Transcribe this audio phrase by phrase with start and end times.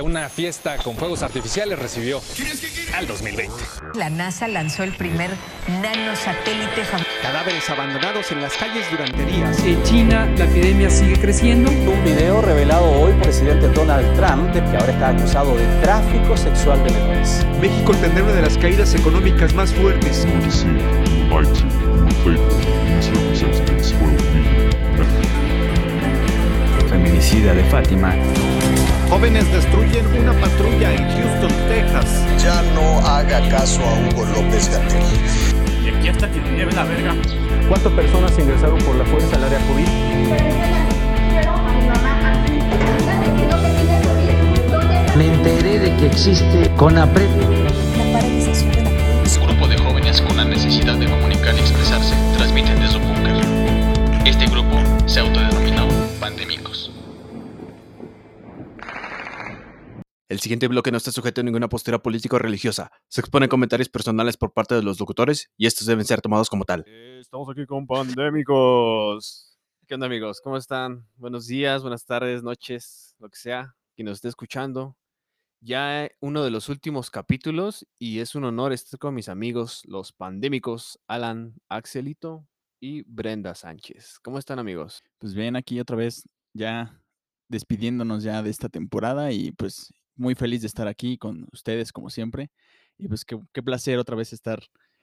[0.00, 2.22] Una fiesta con fuegos artificiales recibió
[2.94, 3.52] al 2020.
[3.94, 5.28] La NASA lanzó el primer
[5.82, 6.82] nanosatélite
[7.20, 9.58] Cadáveres abandonados en las calles durante días.
[9.64, 11.72] En China la epidemia sigue creciendo.
[11.72, 16.36] Un video revelado hoy por el presidente Donald Trump, que ahora está acusado de tráfico
[16.36, 17.44] sexual de menores.
[17.60, 20.24] México tendrá una de las caídas económicas más fuertes.
[27.18, 28.14] De Fátima.
[29.10, 32.24] Jóvenes destruyen una patrulla en Houston, Texas.
[32.40, 35.02] Ya no haga caso a Hugo López Gatel.
[35.84, 37.16] Y aquí hasta que lleve la verga.
[37.68, 39.88] ¿Cuántas personas ingresaron por la fuerza al área COVID?
[45.16, 47.47] Me enteré de que existe CONAPRED.
[60.38, 62.92] El siguiente bloque no está sujeto a ninguna postura política o religiosa.
[63.08, 66.64] Se exponen comentarios personales por parte de los locutores y estos deben ser tomados como
[66.64, 66.84] tal.
[66.86, 69.58] Estamos aquí con pandémicos.
[69.88, 70.40] ¿Qué onda amigos?
[70.40, 71.08] ¿Cómo están?
[71.16, 74.96] Buenos días, buenas tardes, noches, lo que sea, quien nos esté escuchando.
[75.60, 80.12] Ya uno de los últimos capítulos y es un honor estar con mis amigos, los
[80.12, 82.46] pandémicos, Alan Axelito
[82.78, 84.20] y Brenda Sánchez.
[84.22, 85.02] ¿Cómo están amigos?
[85.18, 86.22] Pues bien, aquí otra vez
[86.54, 87.02] ya
[87.48, 92.10] despidiéndonos ya de esta temporada y pues muy feliz de estar aquí con ustedes como
[92.10, 92.50] siempre.
[92.98, 94.62] Y pues qué, qué, placer otra vez estar.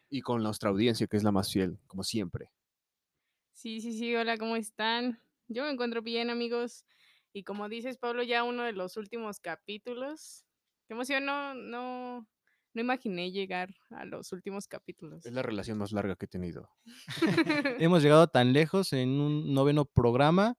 [0.10, 2.52] Y con nuestra audiencia, que es la más fiel, como siempre.
[3.54, 5.20] Sí, sí, sí, hola, ¿cómo están?
[5.48, 6.86] Yo me encuentro bien, amigos.
[7.34, 10.46] Y como dices, Pablo, ya uno de los últimos capítulos.
[10.88, 12.28] Qué emoción, no, no,
[12.74, 15.26] no imaginé llegar a los últimos capítulos.
[15.26, 16.70] Es la relación más larga que he tenido.
[17.80, 20.58] Hemos llegado tan lejos en un noveno programa.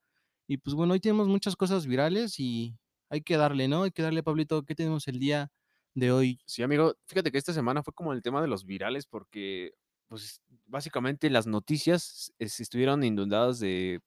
[0.48, 3.85] Y pues bueno, hoy tenemos muchas cosas virales y hay que darle, ¿no?
[3.85, 5.51] Hay que darle, Pablito, ¿qué tenemos el día
[5.95, 6.41] de hoy?
[6.47, 9.75] Sí, amigo, fíjate que esta semana fue como el tema de los virales porque,
[10.09, 14.01] pues, básicamente las noticias estuvieron inundadas de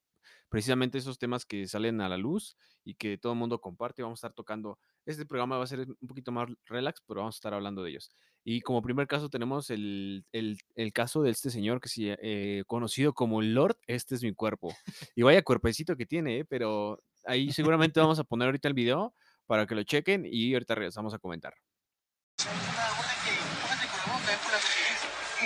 [0.49, 4.01] precisamente esos temas que salen a la luz y que todo el mundo comparte.
[4.01, 7.35] Vamos a estar tocando, este programa va a ser un poquito más relax, pero vamos
[7.35, 8.11] a estar hablando de ellos.
[8.43, 12.63] Y como primer caso tenemos el, el, el caso de este señor que sí, eh,
[12.67, 14.73] conocido como Lord, este es mi cuerpo.
[15.15, 16.45] Y vaya cuerpecito que tiene, ¿eh?
[16.45, 19.13] pero ahí seguramente vamos a poner ahorita el video
[19.47, 21.53] para que lo chequen y ahorita regresamos a comentar.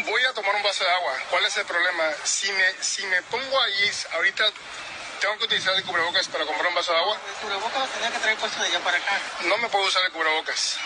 [0.06, 1.14] Voy a tomar un vaso de agua.
[1.30, 2.04] ¿Cuál es el problema?
[2.24, 4.44] Si me, si me pongo ahí, ahorita
[5.22, 7.16] tengo que utilizar el cubrebocas para comprar un vaso de agua.
[7.16, 9.22] El cubrebocas lo tenía que traer puesto de allá para acá.
[9.48, 10.78] No me puedo usar el cubrebocas.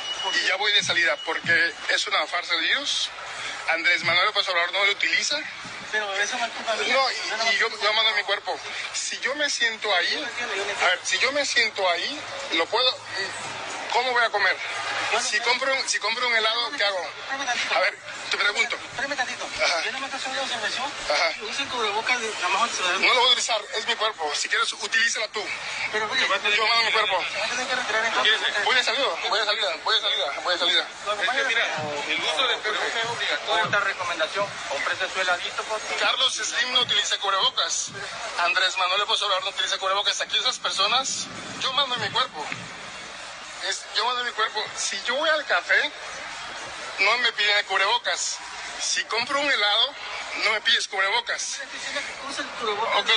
[0.44, 3.09] Y ya voy de salida porque es una farsa de Dios.
[3.74, 5.40] Andrés Manuel López Obrador no lo utiliza.
[5.92, 6.94] Pero eso no es culpa mía.
[6.94, 8.59] No, y, y yo, yo mando mi cuerpo.
[8.94, 10.28] Si yo me siento ahí,
[10.81, 12.22] a ver, si yo me siento ahí,
[12.53, 12.98] lo puedo.
[13.94, 14.56] ¿Cómo voy a comer?
[15.22, 17.09] Si compro, un, si compro un helado, ¿qué hago?
[17.76, 17.97] A ver,
[18.30, 18.76] te pregunto.
[18.76, 19.46] Espérame tantito.
[19.64, 19.84] Ajá.
[19.84, 20.92] Yo no me estoy haciendo observación.
[21.10, 21.28] Ajá.
[21.42, 22.92] Usa el cubrebocas de la mejor ciudad.
[22.92, 24.32] No lo voy a utilizar, es mi cuerpo.
[24.36, 25.42] Si quieres, utilízala tú.
[25.92, 27.18] Pero oye, yo mando mi cuerpo.
[27.20, 28.66] que retirar entonces.
[28.66, 30.88] Voy de salida, voy de salida, voy de salida, voy de salida.
[31.22, 31.66] Es que mira,
[32.08, 33.66] el uso del cubrebocas es obligatorio.
[33.66, 35.66] Esta recomendación, cómprese su heladito.
[36.00, 37.92] Carlos Slim no utiliza cubrebocas.
[38.40, 40.22] Andrés Manuel Obrador no utiliza cubrebocas.
[40.22, 41.28] Aquí esas personas,
[41.62, 42.46] yo mando mi cuerpo.
[43.68, 44.64] Es, yo mando mi cuerpo.
[44.76, 45.92] Si yo voy al café,
[47.00, 48.40] no me piden cubrebocas.
[48.80, 49.94] Si compro un helado,
[50.44, 51.60] no me pides cubrebocas.
[52.96, 53.10] Ok,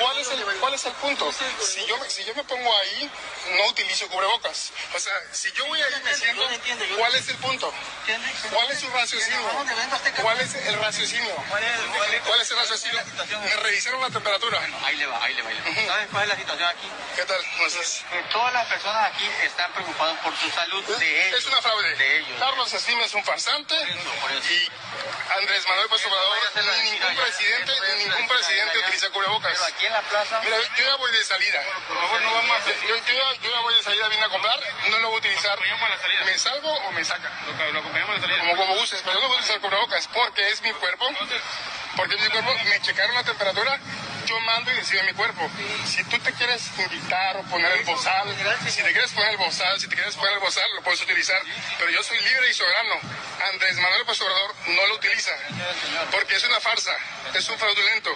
[0.00, 1.32] ¿cuál es el, cuál es el punto?
[1.60, 3.10] Si yo, si yo me pongo ahí,
[3.56, 4.72] no utilizo cubrebocas.
[4.94, 6.42] O sea, si yo voy ahí me siento,
[6.96, 7.72] ¿cuál es el punto?
[8.52, 9.38] ¿Cuál es su raciocinio?
[10.22, 11.34] ¿Cuál es el raciocinio?
[12.24, 13.00] ¿Cuál es el raciocinio?
[13.40, 14.60] Me revisaron la temperatura.
[14.84, 15.48] Ahí le va, ahí le va.
[15.50, 15.94] Ahí le va.
[15.94, 16.88] ¿Sabes cuál es la situación aquí?
[17.16, 17.40] ¿Qué tal?
[17.56, 18.04] ¿Cómo estás?
[18.10, 21.40] Que todas las personas aquí están preocupadas por su salud de ellos.
[21.40, 21.96] Es una fraude.
[21.96, 22.38] De ellos.
[22.38, 24.70] Carlos Slim es un farsante y
[25.36, 26.38] Andrés Manuel López Obrador,
[26.82, 29.62] ni ningún presidente, ni ningún presidente utiliza cubrebocas.
[29.62, 30.40] Aquí en la plaza...
[30.44, 31.62] Mira, yo ya voy de salida.
[31.86, 32.76] Por favor, no vamos a hacer...
[32.86, 34.60] Yo, yo, ya, yo ya voy de salida, vine a comprar,
[34.90, 35.58] no lo voy a utilizar.
[36.24, 37.30] ¿Me salgo o me saca?
[37.72, 38.38] Lo acompañamos salida.
[38.40, 41.08] Como, como gustes, pero yo no voy a utilizar cubrebocas porque es mi cuerpo.
[41.96, 43.80] Porque es mi cuerpo, me checaron la temperatura,
[44.28, 45.50] yo mando y decido mi cuerpo.
[45.86, 48.28] Si tú te quieres invitar o poner el bozal,
[48.68, 51.40] si te quieres poner el bozal, si te quieres poner el bozal, lo puedes utilizar.
[51.78, 52.94] Pero yo soy libre y soberano.
[53.52, 55.32] Andrés Manuel López Obrador no lo utiliza.
[56.10, 56.92] Porque es una farsa,
[57.34, 58.10] es un fraudulento.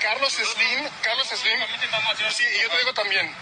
[0.00, 1.60] Carlos Slim, Carlos Slim,
[2.30, 3.34] sí, y yo te digo también.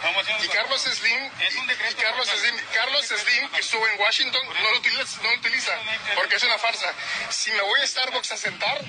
[0.43, 5.23] Y Carlos Slim, y Carlos Slim, Carlos Slim, que estuvo en Washington, no lo utiliza,
[5.23, 5.73] no lo utiliza
[6.15, 6.93] porque es una farsa.
[7.31, 8.81] Si me voy a Starbucks a sentar,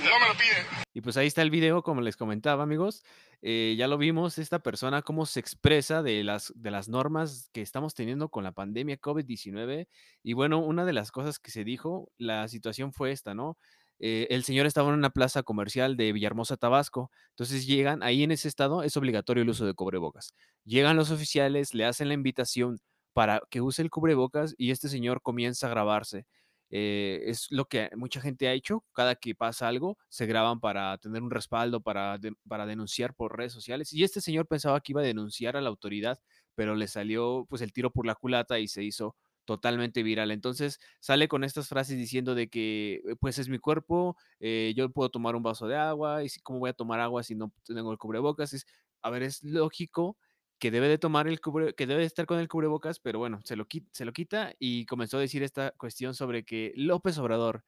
[0.00, 0.87] no me lo pide.
[0.98, 3.04] Y pues ahí está el video, como les comentaba, amigos.
[3.40, 7.62] Eh, ya lo vimos, esta persona cómo se expresa de las, de las normas que
[7.62, 9.86] estamos teniendo con la pandemia COVID-19.
[10.24, 13.56] Y bueno, una de las cosas que se dijo, la situación fue esta, ¿no?
[14.00, 17.12] Eh, el señor estaba en una plaza comercial de Villahermosa, Tabasco.
[17.28, 20.34] Entonces llegan, ahí en ese estado es obligatorio el uso de cubrebocas.
[20.64, 22.80] Llegan los oficiales, le hacen la invitación
[23.12, 26.26] para que use el cubrebocas y este señor comienza a grabarse.
[26.70, 28.84] Eh, es lo que mucha gente ha hecho.
[28.92, 32.18] Cada que pasa algo, se graban para tener un respaldo, para,
[32.48, 33.92] para denunciar por redes sociales.
[33.92, 36.18] Y este señor pensaba que iba a denunciar a la autoridad,
[36.54, 40.30] pero le salió pues el tiro por la culata y se hizo totalmente viral.
[40.30, 44.90] Entonces sale con estas frases diciendo de que eh, pues es mi cuerpo, eh, yo
[44.90, 47.92] puedo tomar un vaso de agua y cómo voy a tomar agua si no tengo
[47.92, 48.52] el cubrebocas.
[48.52, 48.66] Es,
[49.02, 50.18] a ver, es lógico
[50.58, 53.40] que debe de tomar el cubre, que debe de estar con el cubrebocas, pero bueno,
[53.44, 57.64] se lo, se lo quita y comenzó a decir esta cuestión sobre que López Obrador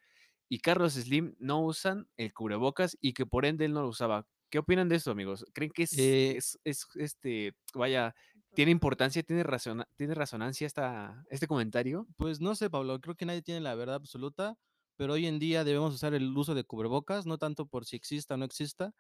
[0.49, 4.27] y Carlos Slim no usan el cubrebocas y que por ende él no lo usaba.
[4.51, 5.47] ¿Qué opinan de esto, amigos?
[5.55, 8.15] ¿Creen que es, Eh, es, es, este, vaya,
[8.55, 12.09] tiene importancia, tiene, razona- tiene resonancia esta, este comentario?
[12.17, 14.59] Pues no sé, Pablo, creo que nadie tiene la verdad absoluta,
[14.97, 18.35] pero hoy en día debemos usar el uso de cubrebocas, no tanto por si exista
[18.35, 18.95] o no exista.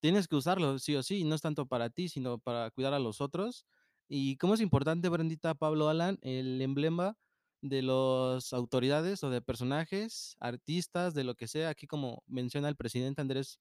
[0.00, 2.98] Tienes que usarlo, sí o sí, no es tanto para ti, sino para cuidar a
[2.98, 3.66] los otros.
[4.08, 7.16] Y cómo es importante, Brendita, Pablo Alan, el emblema
[7.62, 12.76] de las autoridades o de personajes, artistas, de lo que sea, aquí como menciona el
[12.76, 13.58] presidente Andrés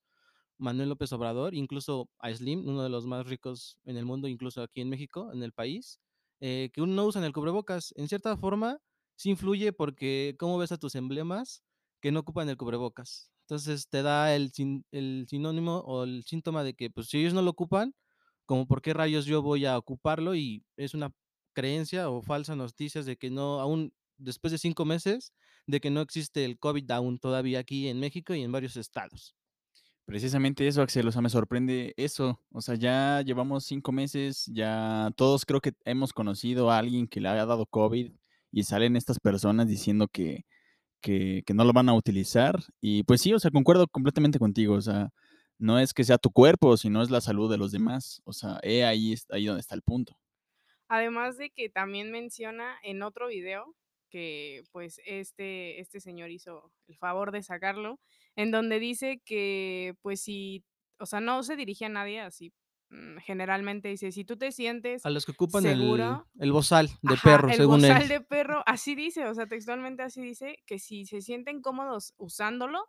[0.57, 4.61] Manuel López Obrador, incluso a Slim, uno de los más ricos en el mundo, incluso
[4.63, 5.99] aquí en México, en el país,
[6.39, 7.93] eh, que no usan el cubrebocas.
[7.97, 8.79] En cierta forma,
[9.15, 11.63] sí influye porque cómo ves a tus emblemas
[12.01, 13.31] que no ocupan el cubrebocas.
[13.45, 17.33] Entonces te da el, sin- el sinónimo o el síntoma de que, pues, si ellos
[17.33, 17.93] no lo ocupan,
[18.45, 21.11] como por qué rayos yo voy a ocuparlo y es una
[21.53, 25.33] creencia o falsa noticias de que no, aún después de cinco meses,
[25.67, 29.35] de que no existe el COVID aún todavía aquí en México y en varios estados.
[30.05, 32.39] Precisamente eso, Axel, o sea, me sorprende eso.
[32.51, 37.19] O sea, ya llevamos cinco meses, ya todos creo que hemos conocido a alguien que
[37.19, 38.11] le haya dado COVID
[38.51, 40.45] y salen estas personas diciendo que,
[41.05, 42.59] que, no lo van a utilizar.
[42.81, 44.73] Y pues sí, o sea, concuerdo completamente contigo.
[44.75, 45.09] O sea,
[45.59, 48.21] no es que sea tu cuerpo, sino es la salud de los demás.
[48.25, 50.17] O sea, he ahí, ahí donde está el punto.
[50.87, 53.75] Además de que también menciona en otro video
[54.09, 57.99] que pues este, este señor hizo el favor de sacarlo,
[58.35, 60.63] en donde dice que pues si,
[60.99, 62.53] o sea, no se dirige a nadie así,
[63.25, 67.13] generalmente dice, si tú te sientes A los que ocupan el, seguro, el bozal de
[67.13, 67.91] Ajá, perro, el según él.
[67.91, 72.13] bozal de perro, así dice, o sea, textualmente así dice, que si se sienten cómodos
[72.17, 72.85] usándolo,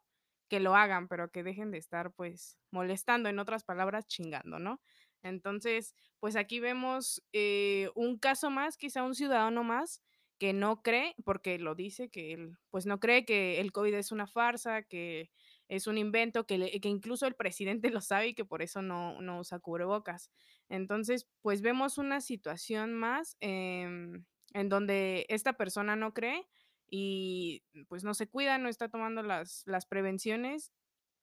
[0.49, 4.81] que lo hagan, pero que dejen de estar pues molestando, en otras palabras, chingando, ¿no?
[5.23, 10.03] Entonces, pues aquí vemos eh, un caso más, quizá un ciudadano más,
[10.39, 14.13] que no cree, porque lo dice, que él pues no cree que el COVID es
[14.13, 15.31] una farsa, que
[15.69, 18.83] es un invento, que, le- que incluso el presidente lo sabe y que por eso
[18.83, 20.31] no, no usa cubrebocas.
[20.69, 24.25] Entonces, pues vemos una situación más em,
[24.55, 26.47] en donde esta persona no cree
[26.89, 30.73] y pues no se cuida, no está tomando las, las prevenciones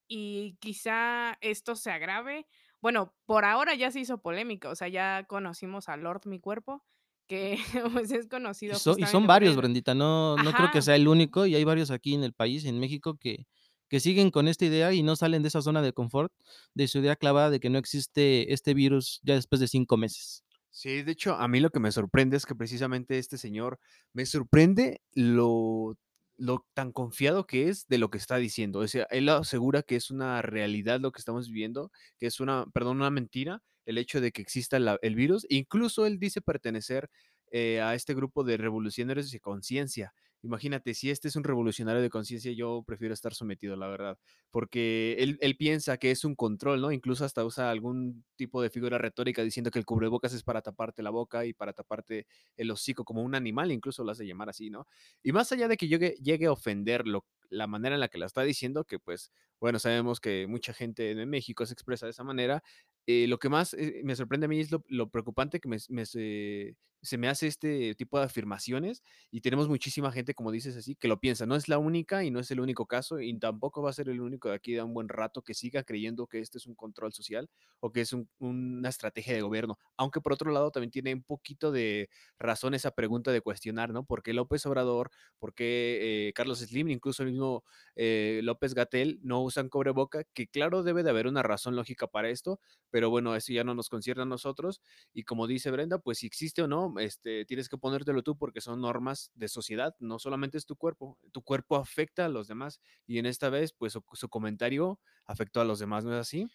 [0.08, 2.48] y quizá esto se agrave.
[2.82, 6.84] Bueno, por ahora ya se hizo polémica, o sea, ya conocimos a Lord Mi Cuerpo,
[7.28, 7.58] que
[7.94, 9.56] pues es Y, conocido so- y son varios.
[9.56, 12.66] Brendita, no, no creo que sea el único y hay varios aquí en el país,
[12.66, 13.46] en México, que,
[13.94, 16.34] que siguen con esta idea y no salen de esa zona de confort,
[16.74, 20.44] de su idea clavada de que no existe este virus ya después de cinco meses.
[20.72, 23.80] Sí, de hecho, a mí lo que me sorprende es que precisamente este señor,
[24.12, 25.96] me sorprende lo,
[26.38, 28.80] lo tan confiado que es de lo que está diciendo.
[28.80, 32.66] O sea, él asegura que es una realidad lo que estamos viviendo, que es una,
[32.74, 35.46] perdón, una mentira el hecho de que exista el virus.
[35.50, 37.12] Incluso él dice pertenecer
[37.52, 40.16] eh, a este grupo de revolucionarios de conciencia.
[40.44, 44.18] Imagínate, si este es un revolucionario de conciencia, yo prefiero estar sometido, la verdad,
[44.52, 46.92] porque él, él piensa que es un control, ¿no?
[46.92, 51.02] Incluso hasta usa algún tipo de figura retórica diciendo que el cubrebocas es para taparte
[51.02, 54.70] la boca y para taparte el hocico como un animal, incluso lo hace llamar así,
[54.70, 54.86] ¿no?
[55.24, 58.26] Y más allá de que llegue, llegue a ofenderlo, la manera en la que la
[58.26, 62.24] está diciendo, que pues, bueno, sabemos que mucha gente en México se expresa de esa
[62.24, 62.64] manera,
[63.06, 65.78] eh, lo que más eh, me sorprende a mí es lo, lo preocupante que me,
[65.90, 70.78] me se, se me hace este tipo de afirmaciones y tenemos muchísima gente, como dices
[70.78, 71.46] así, que lo piensa.
[71.46, 74.08] No es la única y no es el único caso y tampoco va a ser
[74.08, 76.76] el único de aquí de un buen rato que siga creyendo que este es un
[76.76, 77.50] control social
[77.82, 79.78] o que es un- una estrategia de gobierno.
[79.98, 84.06] Aunque por otro lado también tiene un poquito de razón esa pregunta de cuestionar, ¿no?
[84.06, 85.12] ¿Por qué López Obrador?
[85.40, 86.90] ¿Por qué eh, Carlos Slim?
[86.90, 87.64] Incluso el mismo mismo
[87.96, 92.30] eh, López Gatel no usan cobreboca, que claro debe de haber una razón lógica para
[92.30, 92.60] esto,
[92.90, 94.82] pero bueno, eso ya no nos concierne a nosotros.
[95.14, 98.62] Y como dice Brenda, pues si existe o no, este, tienes que ponértelo tú porque
[98.62, 102.82] son normas de sociedad, no solamente es tu cuerpo, tu cuerpo afecta a los demás.
[103.06, 106.48] Y en esta vez, pues su, su comentario afectó a los demás, ¿no es así?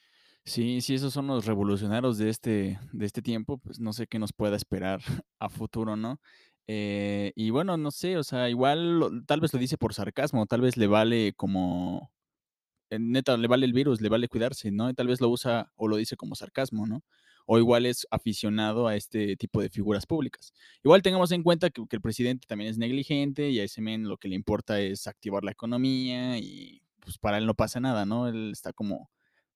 [0.45, 4.19] Sí, sí, esos son los revolucionarios de este, de este tiempo, pues no sé qué
[4.19, 5.01] nos pueda esperar
[5.39, 6.21] a futuro, ¿no?
[6.69, 10.61] Eh, y bueno, no sé, o sea, igual tal vez lo dice por sarcasmo, tal
[10.61, 12.13] vez le vale como,
[12.91, 14.91] eh, neta, le vale el virus, le vale cuidarse, ¿no?
[14.91, 17.05] Y tal vez lo usa o lo dice como sarcasmo, ¿no?
[17.47, 20.53] O igual es aficionado a este tipo de figuras públicas.
[20.85, 24.09] Igual tengamos en cuenta que, que el presidente también es negligente y a ese men
[24.09, 28.05] lo que le importa es activar la economía y pues para él no pasa nada,
[28.07, 28.29] ¿no?
[28.29, 29.11] Él está como,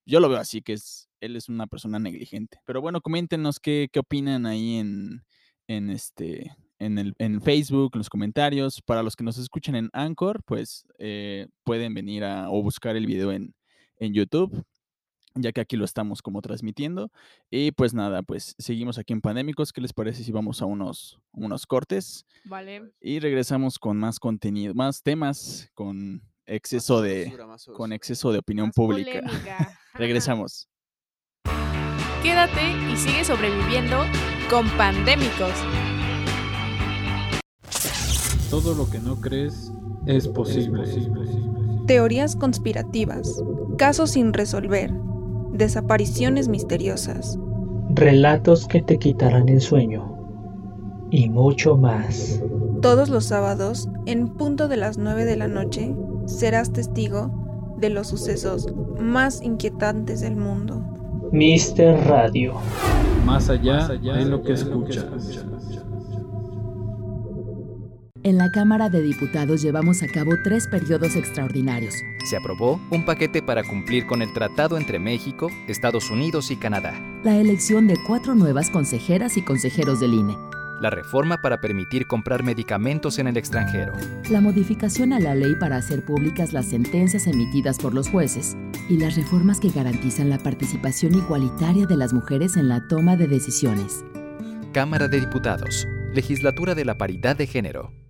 [0.07, 2.59] yo lo veo así, que es, él es una persona negligente.
[2.67, 5.25] Pero bueno, coméntenos qué, qué opinan ahí en,
[5.69, 8.83] en este, en, el, en Facebook, en los comentarios.
[8.83, 13.07] Para los que nos escuchan en Anchor, pues eh, pueden venir a, o buscar el
[13.07, 13.55] video en,
[13.99, 14.65] en YouTube,
[15.35, 17.11] ya que aquí lo estamos como transmitiendo.
[17.51, 19.73] Y pues nada, pues seguimos aquí en Pandémicos.
[19.73, 22.27] ¿Qué les parece si vamos a unos, unos cortes?
[22.45, 22.93] Vale.
[23.01, 27.33] Y regresamos con más contenido, más temas, con exceso de,
[27.75, 29.21] con exceso de opinión Más pública.
[29.95, 30.69] Regresamos.
[32.23, 32.63] Quédate
[32.93, 34.05] y sigue sobreviviendo
[34.49, 35.55] con Pandémicos.
[38.53, 39.73] Todo lo que no crees
[40.05, 40.85] es posible.
[41.87, 43.43] Teorías conspirativas,
[43.79, 44.93] casos sin resolver,
[45.53, 47.39] desapariciones misteriosas.
[47.89, 50.19] Relatos que te quitarán el sueño.
[51.11, 52.43] Y mucho más.
[52.83, 57.31] Todos los sábados, en punto de las 9 de la noche, serás testigo
[57.79, 58.67] de los sucesos
[59.01, 60.85] más inquietantes del mundo.
[61.33, 62.53] Mister Radio.
[63.25, 65.47] Más allá de lo que escuchas.
[68.25, 71.97] En la Cámara de Diputados llevamos a cabo tres periodos extraordinarios.
[72.25, 76.95] Se aprobó un paquete para cumplir con el tratado entre México, Estados Unidos y Canadá.
[77.25, 80.37] La elección de cuatro nuevas consejeras y consejeros del INE.
[80.81, 83.93] La reforma para permitir comprar medicamentos en el extranjero.
[84.31, 88.57] La modificación a la ley para hacer públicas las sentencias emitidas por los jueces.
[88.89, 93.27] Y las reformas que garantizan la participación igualitaria de las mujeres en la toma de
[93.27, 94.05] decisiones.
[94.73, 95.89] Cámara de Diputados.
[96.15, 98.02] Legislatura de la Paridad de Género.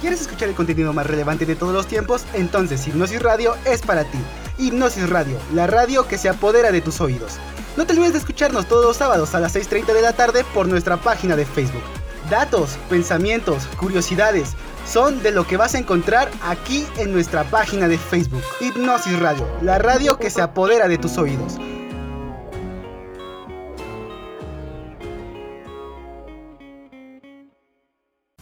[0.00, 2.24] ¿Quieres escuchar el contenido más relevante de todos los tiempos?
[2.32, 4.18] Entonces Hipnosis Radio es para ti.
[4.56, 7.32] Hipnosis Radio, la radio que se apodera de tus oídos.
[7.76, 10.68] No te olvides de escucharnos todos los sábados a las 6.30 de la tarde por
[10.68, 11.82] nuestra página de Facebook.
[12.30, 14.50] Datos, pensamientos, curiosidades
[14.86, 18.42] son de lo que vas a encontrar aquí en nuestra página de Facebook.
[18.60, 21.56] Hipnosis Radio, la radio que se apodera de tus oídos.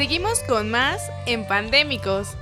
[0.00, 2.34] Seguimos con más en Pandémicos.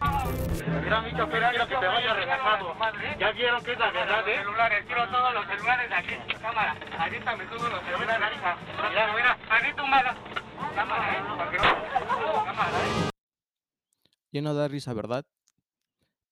[0.00, 2.76] Mira, mi chofer, quiero que te vayas relajado.
[3.18, 4.36] Ya vieron que es la verdad, ¿eh?
[4.38, 6.32] Celulares, quiero todos los celulares de aquí.
[6.40, 8.38] Cámara, ahorita me subo los celulares.
[8.88, 10.16] Mira, mira, ahorita humada.
[10.76, 11.22] Cámara, ¿eh?
[12.46, 13.10] Cámara, ¿eh?
[14.30, 15.24] Ya no da risa, ¿verdad?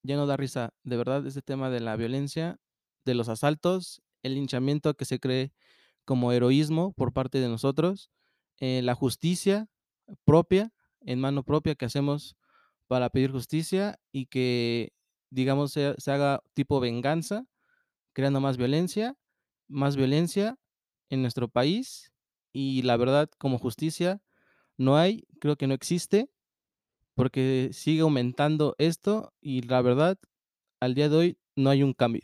[0.04, 0.70] Ya no da risa.
[0.84, 2.58] De verdad, este tema de la violencia,
[3.04, 5.50] de los asaltos, el linchamiento que se cree
[6.04, 8.08] como heroísmo por parte de nosotros,
[8.60, 9.68] la justicia
[10.24, 12.36] propia, en mano propia que hacemos
[12.86, 14.92] para pedir justicia y que,
[15.30, 17.46] digamos, se, se haga tipo venganza,
[18.12, 19.16] creando más violencia,
[19.68, 20.58] más violencia
[21.08, 22.12] en nuestro país
[22.52, 24.20] y la verdad, como justicia,
[24.76, 26.30] no hay, creo que no existe,
[27.14, 30.18] porque sigue aumentando esto y la verdad,
[30.80, 32.22] al día de hoy no hay un cambio.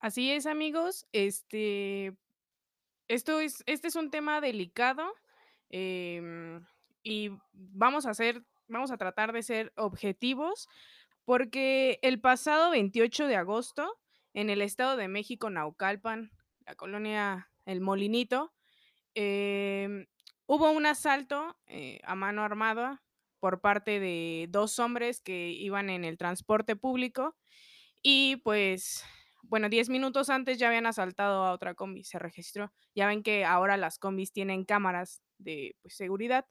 [0.00, 1.06] Así es, amigos.
[1.12, 2.16] Este,
[3.08, 5.12] esto es, este es un tema delicado
[5.70, 6.64] em,
[7.02, 10.68] y vamos a hacer, vamos a tratar de ser objetivos
[11.24, 13.98] porque el pasado 28 de agosto
[14.34, 16.30] en el Estado de México, Naucalpan,
[16.64, 18.52] la colonia El Molinito,
[19.14, 20.06] em,
[20.46, 23.02] hubo un asalto eh, a mano armada
[23.40, 27.36] por parte de dos hombres que iban en el transporte público
[28.02, 29.04] y pues,
[29.48, 32.72] bueno, 10 minutos antes ya habían asaltado a otra combi, se registró.
[32.94, 36.46] Ya ven que ahora las combis tienen cámaras de pues, seguridad.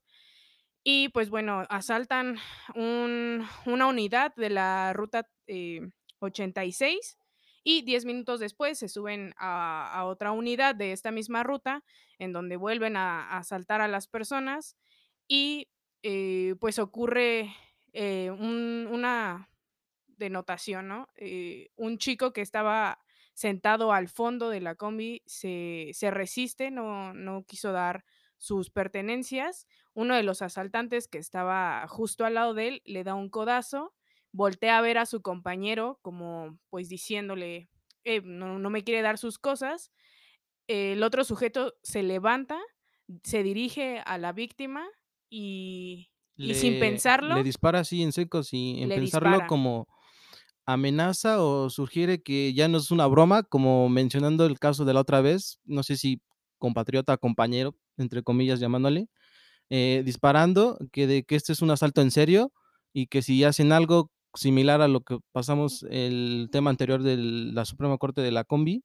[0.83, 2.37] Y pues bueno, asaltan
[2.75, 5.81] un, una unidad de la ruta eh,
[6.19, 7.17] 86
[7.63, 11.83] y 10 minutos después se suben a, otra unidad de esta misma ruta
[12.19, 14.77] en donde vuelven a, a asaltar a las personas
[15.27, 15.67] y
[16.03, 17.53] eh, pues ocurre
[17.93, 19.49] eh, un, una
[20.17, 21.09] denotación, ¿no?
[21.15, 22.99] Eh, un chico que estaba
[23.33, 28.03] sentado al fondo de la combi se, se resiste, no, no quiso dar
[28.37, 29.67] sus pertenencias.
[29.93, 33.93] Uno de los asaltantes que estaba justo al lado de él le da un codazo,
[34.31, 37.69] voltea a ver a su compañero como pues diciéndole,
[38.03, 39.91] eh, no, no, me quiere dar sus cosas.
[40.67, 42.59] El otro sujeto se levanta,
[43.23, 44.85] se dirige a la víctima
[45.29, 47.35] y, le, y sin pensarlo...
[47.35, 49.47] Le dispara así en seco, sin pensarlo dispara.
[49.47, 49.87] como
[50.67, 55.01] amenaza o sugiere que ya no es una broma, como mencionando el caso de la
[55.01, 56.21] otra vez, no sé si
[56.59, 59.07] compatriota, compañero, entre comillas llamándole,
[59.69, 62.51] eh, disparando, que de que este es un asalto en serio
[62.93, 67.65] y que si hacen algo similar a lo que pasamos el tema anterior de la
[67.65, 68.83] Suprema Corte de la Combi,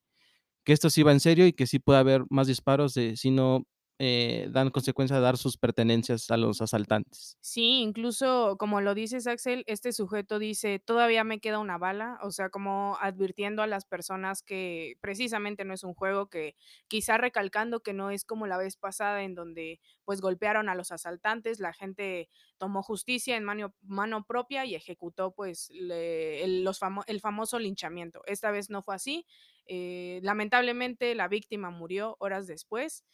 [0.65, 3.31] que esto sí va en serio y que sí puede haber más disparos de si
[3.31, 3.65] no
[4.05, 7.39] eh, dan consecuencia de dar sus pertenencias a los asaltantes.
[7.41, 12.33] Sí, incluso como lo dices Axel, este sujeto dice, todavía me queda una bala, o
[12.33, 16.57] sea, como advirtiendo a las personas que precisamente no es un juego, que
[16.89, 20.91] quizá recalcando que no es como la vez pasada en donde pues golpearon a los
[20.91, 22.29] asaltantes, la gente
[22.59, 26.69] tomó justicia en mano, mano propia y ejecutó pues le, el,
[27.07, 28.23] el famoso linchamiento.
[28.27, 29.27] Esta vez no fue así,
[29.67, 33.05] eh, lamentablemente la víctima murió horas después.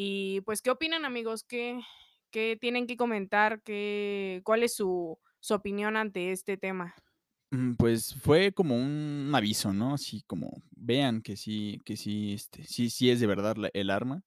[0.00, 1.42] Y pues, ¿qué opinan amigos?
[1.42, 1.80] ¿Qué,
[2.30, 3.62] qué tienen que comentar?
[3.64, 6.94] ¿Qué, ¿Cuál es su, su opinión ante este tema?
[7.76, 9.94] Pues fue como un aviso, ¿no?
[9.94, 14.22] Así como vean que sí, que sí, este, sí, sí es de verdad el arma.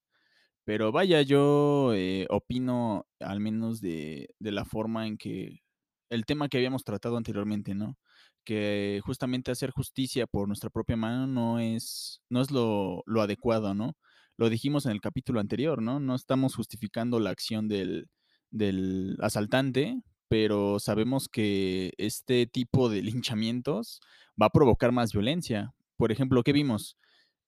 [0.64, 5.62] Pero vaya, yo eh, opino al menos de, de, la forma en que
[6.10, 7.96] el tema que habíamos tratado anteriormente, ¿no?
[8.44, 13.72] Que justamente hacer justicia por nuestra propia mano no es, no es lo, lo adecuado,
[13.72, 13.96] ¿no?
[14.36, 16.00] Lo dijimos en el capítulo anterior, ¿no?
[16.00, 18.08] No estamos justificando la acción del,
[18.50, 24.00] del asaltante, pero sabemos que este tipo de linchamientos
[24.40, 25.74] va a provocar más violencia.
[25.96, 26.96] Por ejemplo, ¿qué vimos?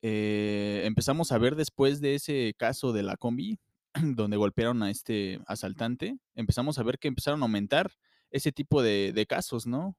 [0.02, 3.58] Eh, empezamos a ver después de ese caso de la combi,
[4.02, 7.90] donde golpearon a este asaltante, empezamos a ver que empezaron a aumentar
[8.30, 9.96] ese tipo de, de, casos, ¿no?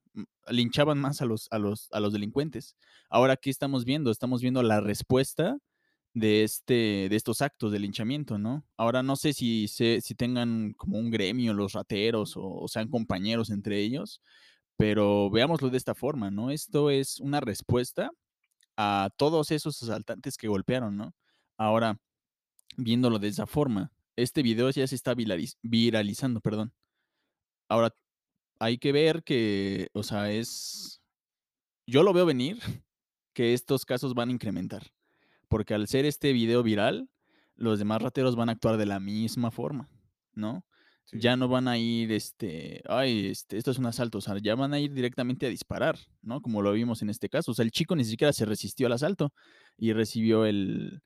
[0.48, 2.76] Linchaban más a los, a, los, a los delincuentes.
[3.10, 4.12] Ahora, ¿qué estamos viendo?
[4.12, 5.58] Estamos viendo la respuesta
[6.16, 8.66] de, este, de estos actos de linchamiento, ¿no?
[8.78, 12.90] Ahora no sé si, se, si tengan como un gremio los rateros o, o, sean
[12.90, 14.22] compañeros entre ellos,
[14.78, 16.52] pero veámoslo de esta forma, ¿no?
[16.52, 18.12] Esto es una respuesta
[18.78, 21.14] a todos esos asaltantes que golpearon, ¿no?
[21.58, 22.00] Ahora,
[22.78, 26.74] viéndolo de esa forma, este video ya se está viraliz viralizando, perdón.
[27.70, 27.96] Ahora,
[28.60, 31.02] hay que ver que, o sea, es...
[31.88, 32.60] Yo lo veo venir,
[33.34, 34.95] que estos casos van a incrementar
[35.48, 37.10] porque al ser este video viral,
[37.56, 39.90] los demás rateros van a actuar de la misma forma,
[40.34, 40.66] ¿no?
[41.06, 41.20] Sí.
[41.20, 44.56] Ya no van a ir, este, ay, este, esto es un asalto, o sea, ya
[44.56, 46.42] van a ir directamente a disparar, ¿no?
[46.42, 48.94] Como lo vimos en este caso, o sea, el chico ni siquiera se resistió al
[48.94, 49.32] asalto
[49.78, 51.04] y recibió el,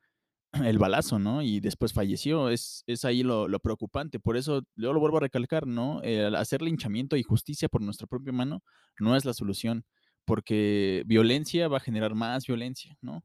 [0.65, 1.41] el balazo, ¿no?
[1.41, 5.21] Y después falleció, es, es ahí lo, lo, preocupante, por eso yo lo vuelvo a
[5.21, 6.02] recalcar, ¿no?
[6.02, 8.63] El hacer linchamiento y justicia por nuestra propia mano
[8.99, 9.86] no es la solución,
[10.25, 13.23] porque violencia va a generar más violencia, ¿no?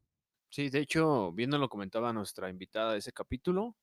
[0.54, 3.76] Sí, de hecho, viendo lo comentaba nuestra invitada de ese capítulo,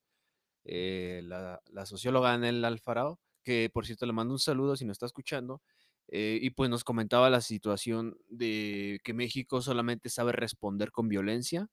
[0.63, 5.05] eh, la, socióloga Anel Alfarao, que por cierto le mando un saludo si nos está
[5.05, 5.61] escuchando,
[6.07, 11.67] eh, y pues nos comentaba la situación de que México solamente sabe responder con violencia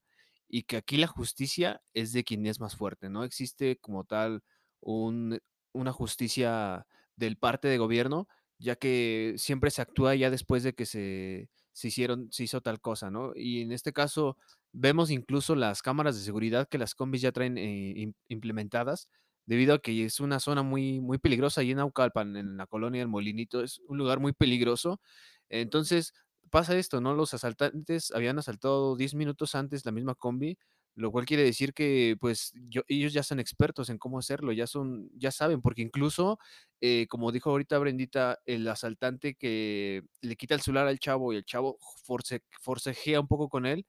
[0.49, 4.43] y que aquí la justicia es de quien es más fuerte, no existe como tal
[4.81, 5.39] un,
[5.73, 8.27] una justicia del parte de gobierno,
[8.59, 12.81] ya que siempre se actúa ya después de que se, se hicieron, se hizo tal
[12.81, 13.33] cosa, ¿no?
[13.37, 14.37] Y en este caso
[14.73, 19.09] vemos incluso las cámaras de seguridad que las combis ya traen eh, implementadas,
[19.47, 23.01] debido a que es una zona muy, muy peligrosa y en Naucalpan, en la colonia
[23.01, 25.01] del Molinito, es un lugar muy peligroso.
[25.49, 26.13] Entonces
[26.51, 27.15] pasa esto, ¿no?
[27.15, 30.59] Los asaltantes habían asaltado 10 minutos antes la misma combi,
[30.95, 32.53] lo cual quiere decir que pues
[32.89, 36.39] ellos ya son expertos en cómo hacerlo, ya son, ya saben, porque incluso,
[36.81, 41.37] eh, como dijo ahorita Brendita, el asaltante que le quita el celular al chavo y
[41.37, 43.87] el chavo force, forcejea un poco con él,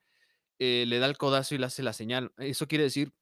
[0.59, 2.33] eh, le da el codazo y le hace la señal.
[2.37, 3.13] Eso quiere decir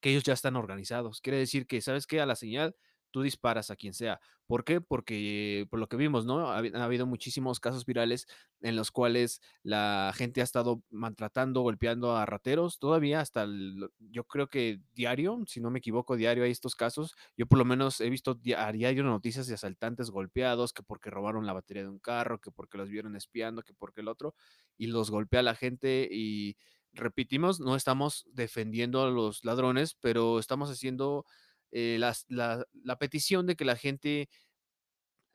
[0.00, 2.20] que ellos ya están organizados, quiere decir que, ¿sabes qué?
[2.20, 2.76] A la señal
[3.14, 4.20] tú disparas a quien sea.
[4.48, 4.80] ¿Por qué?
[4.80, 6.50] Porque por lo que vimos, ¿no?
[6.50, 8.26] Ha, ha habido muchísimos casos virales
[8.60, 13.46] en los cuales la gente ha estado maltratando, golpeando a rateros, todavía hasta
[14.00, 17.14] yo creo que diario, si no me equivoco, diario hay estos casos.
[17.36, 21.46] Yo por lo menos he visto a diario noticias de asaltantes golpeados, que porque robaron
[21.46, 24.34] la batería de un carro, que porque los vieron espiando, que porque el otro,
[24.76, 26.56] y los golpea la gente y
[26.94, 31.24] repetimos, no estamos defendiendo a los ladrones, pero estamos haciendo
[31.74, 34.28] eh, la petición de que la gente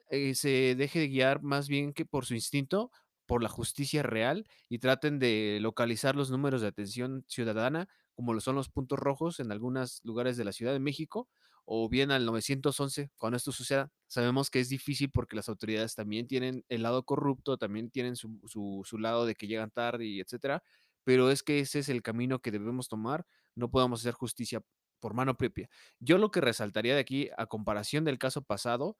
[0.09, 2.91] eh, se deje de guiar más bien que por su instinto,
[3.27, 8.41] por la justicia real y traten de localizar los números de atención ciudadana, como lo
[8.41, 11.29] son los puntos rojos en algunos lugares de la Ciudad de México,
[11.65, 13.91] o bien al 911 cuando esto suceda.
[14.07, 18.39] Sabemos que es difícil porque las autoridades también tienen el lado corrupto, también tienen su,
[18.47, 20.63] su, su lado de que llegan tarde y etcétera,
[21.03, 23.25] pero es que ese es el camino que debemos tomar,
[23.55, 24.61] no podemos hacer justicia
[24.99, 25.69] por mano propia.
[25.99, 28.97] Yo lo que resaltaría de aquí, a comparación del caso pasado,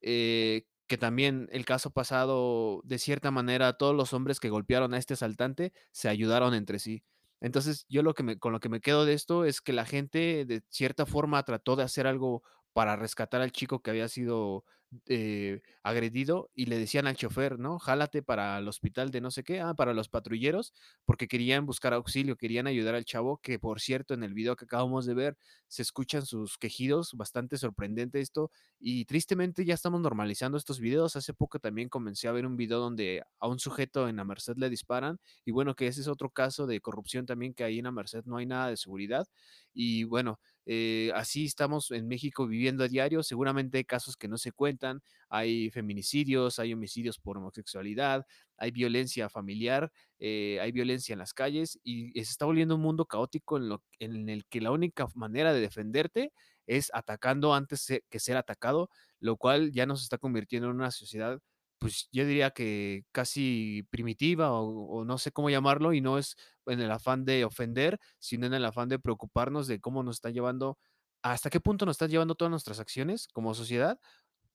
[0.00, 4.98] eh, que también el caso pasado, de cierta manera, todos los hombres que golpearon a
[4.98, 7.02] este asaltante se ayudaron entre sí.
[7.40, 10.44] Entonces, yo lo que con lo que me quedo de esto es que la gente
[10.46, 14.64] de cierta forma trató de hacer algo para rescatar al chico que había sido
[15.06, 17.78] eh, agredido y le decían al chofer, ¿no?
[17.78, 20.72] Jálate para el hospital de no sé qué, ah, para los patrulleros,
[21.04, 24.64] porque querían buscar auxilio, querían ayudar al chavo, que por cierto, en el video que
[24.64, 25.36] acabamos de ver,
[25.68, 31.16] se escuchan sus quejidos, bastante sorprendente esto, y tristemente ya estamos normalizando estos videos.
[31.16, 34.56] Hace poco también comencé a ver un video donde a un sujeto en la Merced
[34.56, 37.84] le disparan, y bueno, que ese es otro caso de corrupción también, que ahí en
[37.84, 39.26] la Merced no hay nada de seguridad,
[39.74, 43.22] y bueno, eh, así estamos en México viviendo a diario.
[43.22, 48.26] Seguramente hay casos que no se cuentan, hay feminicidios, hay homicidios por homosexualidad,
[48.56, 53.06] hay violencia familiar, eh, hay violencia en las calles y se está volviendo un mundo
[53.06, 56.32] caótico en, en el que la única manera de defenderte
[56.66, 61.40] es atacando antes que ser atacado, lo cual ya nos está convirtiendo en una sociedad
[61.78, 66.36] pues yo diría que casi primitiva o, o, no sé cómo llamarlo y no es
[66.66, 70.30] en el afán de ofender, sino en el afán de preocuparnos de cómo nos está
[70.30, 70.78] llevando,
[71.22, 73.98] hasta qué punto nos están llevando todas nuestras acciones como sociedad,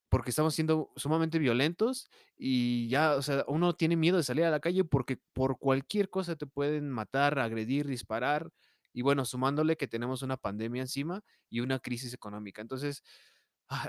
[0.09, 4.51] porque estamos siendo sumamente violentos y ya, o sea, uno tiene miedo de salir a
[4.51, 8.51] la calle porque por cualquier cosa te pueden matar, agredir, disparar
[8.93, 12.61] y bueno, sumándole que tenemos una pandemia encima y una crisis económica.
[12.61, 13.03] Entonces,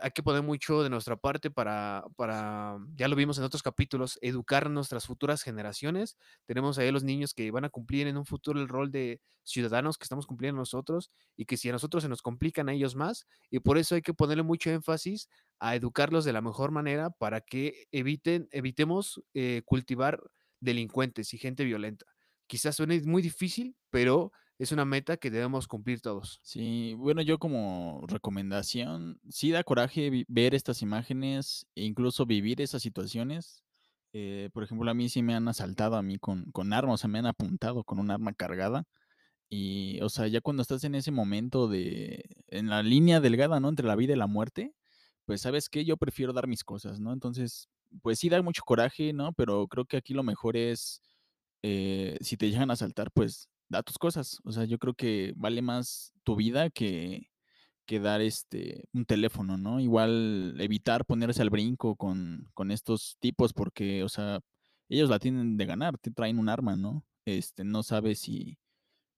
[0.00, 4.16] hay que poner mucho de nuestra parte para, para, ya lo vimos en otros capítulos,
[4.22, 6.16] educar nuestras futuras generaciones.
[6.46, 9.98] Tenemos ahí los niños que van a cumplir en un futuro el rol de ciudadanos
[9.98, 13.26] que estamos cumpliendo nosotros y que si a nosotros se nos complican a ellos más,
[13.50, 17.40] y por eso hay que ponerle mucho énfasis a educarlos de la mejor manera para
[17.40, 20.22] que eviten, evitemos eh, cultivar
[20.60, 22.06] delincuentes y gente violenta.
[22.46, 26.40] Quizás suene muy difícil, pero es una meta que debemos cumplir todos.
[26.42, 32.82] Sí, bueno, yo como recomendación, sí da coraje ver estas imágenes e incluso vivir esas
[32.82, 33.62] situaciones.
[34.12, 36.98] Eh, por ejemplo, a mí sí me han asaltado a mí con, con armas, o
[36.98, 38.84] sea, me han apuntado con un arma cargada.
[39.50, 43.68] Y, o sea, ya cuando estás en ese momento de, en la línea delgada, ¿no?
[43.68, 44.74] Entre la vida y la muerte,
[45.26, 45.84] pues, ¿sabes qué?
[45.84, 47.12] Yo prefiero dar mis cosas, ¿no?
[47.12, 47.68] Entonces,
[48.02, 49.32] pues sí da mucho coraje, ¿no?
[49.34, 51.02] Pero creo que aquí lo mejor es,
[51.62, 54.38] eh, si te llegan a asaltar, pues da tus cosas.
[54.44, 57.30] O sea, yo creo que vale más tu vida que,
[57.86, 59.80] que dar este un teléfono, ¿no?
[59.80, 64.40] Igual evitar ponerse al brinco con, con estos tipos porque, o sea,
[64.88, 67.04] ellos la tienen de ganar, te traen un arma, ¿no?
[67.26, 68.58] Este, no sabes si,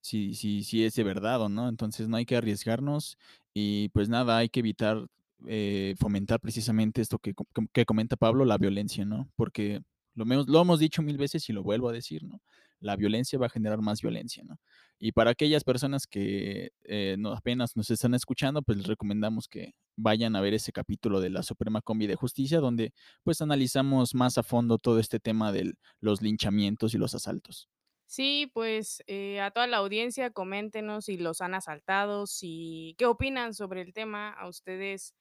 [0.01, 3.19] si, si, si es de verdad o no, entonces no hay que arriesgarnos
[3.55, 5.07] y pues nada, hay que evitar
[5.47, 7.35] eh, fomentar precisamente esto que,
[7.73, 9.31] que comenta Pablo, la violencia, ¿no?
[9.37, 9.83] Porque
[10.15, 12.41] lo, lo, hemos dicho mil veces y lo vuelvo a decir, ¿no?
[12.85, 14.59] La violencia va a generar más violencia, ¿no?
[14.99, 20.37] Y para aquellas personas que eh, apenas nos están escuchando, pues les recomendamos que vayan
[20.37, 22.93] a ver ese capítulo de la Suprema Combi de Justicia, donde
[23.23, 27.71] pues analizamos más a fondo todo este tema de los linchamientos y los asaltos.
[28.07, 33.55] Sí, pues eh, a toda la audiencia, coméntenos si los han asaltado, si qué opinan
[33.55, 35.15] sobre el tema, a ustedes,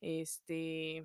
[0.00, 1.02] este,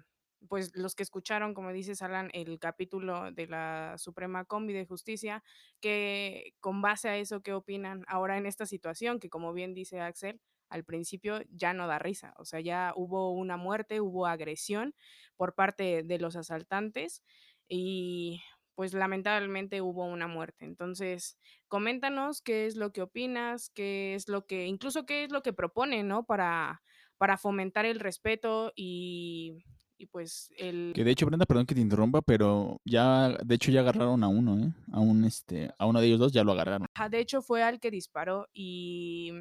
[0.50, 5.44] pues los que escucharon, como dices, Alan, el capítulo de la Suprema Combi de Justicia,
[5.80, 9.20] que con base a eso, ¿qué opinan ahora en esta situación?
[9.20, 13.32] Que como bien dice Axel, al principio ya no da risa, o sea, ya hubo
[13.32, 14.96] una muerte, hubo agresión
[15.38, 17.24] por parte de los asaltantes
[17.68, 18.42] y
[18.76, 20.66] pues lamentablemente hubo una muerte.
[20.66, 25.44] Entonces, coméntanos qué es lo que opinas, qué es lo que, incluso qué es lo
[25.44, 26.26] que propone, ¿no?
[26.26, 26.82] Para,
[27.18, 29.64] para fomentar el respeto y
[29.98, 30.94] y pues el...
[30.96, 34.28] Que de hecho, Brenda, perdón que te interrumpa, pero ya, de hecho ya agarraron a
[34.28, 34.74] uno, ¿eh?
[34.92, 36.88] A, un, este, a uno de ellos dos ya lo agarraron.
[36.94, 39.32] Ajá, de hecho fue al que disparó y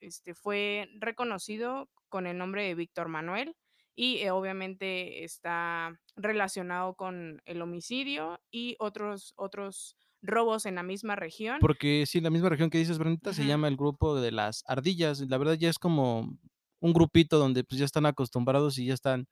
[0.00, 3.56] este, fue reconocido con el nombre de Víctor Manuel
[3.94, 11.16] y eh, obviamente está relacionado con el homicidio y otros, otros robos en la misma
[11.16, 11.58] región.
[11.60, 15.20] Porque sí, la misma región que dices, Brendita, se llama el grupo de las ardillas.
[15.20, 16.38] La verdad ya es como
[16.80, 19.26] un grupito donde pues ya están acostumbrados y ya están,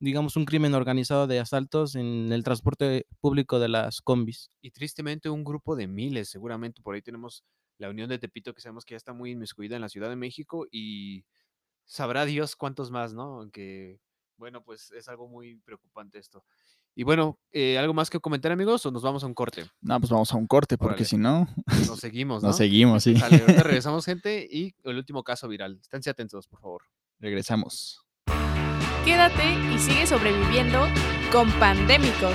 [0.00, 4.50] digamos, un crimen organizado de asaltos en el transporte público de las combis.
[4.62, 7.44] Y tristemente un grupo de miles, seguramente por ahí tenemos
[7.78, 10.16] la Unión de Tepito, que sabemos que ya está muy inmiscuida en la Ciudad de
[10.16, 11.24] México y
[11.84, 13.48] sabrá Dios cuántos más, ¿no?
[13.52, 14.00] Que,
[14.36, 16.44] bueno, pues es algo muy preocupante esto.
[16.94, 19.64] Y bueno, eh, ¿algo más que comentar, amigos, o nos vamos a un corte?
[19.80, 21.04] No, pues vamos a un corte, porque Órale.
[21.04, 21.46] si no,
[21.86, 22.48] Nos seguimos, ¿no?
[22.48, 23.14] nos seguimos, sí.
[23.64, 25.78] Regresamos, gente, y el último caso viral.
[25.80, 26.82] Esténse atentos, por favor.
[27.18, 28.04] Regresamos.
[29.04, 30.86] Quédate y sigue sobreviviendo
[31.32, 32.34] con pandémicos.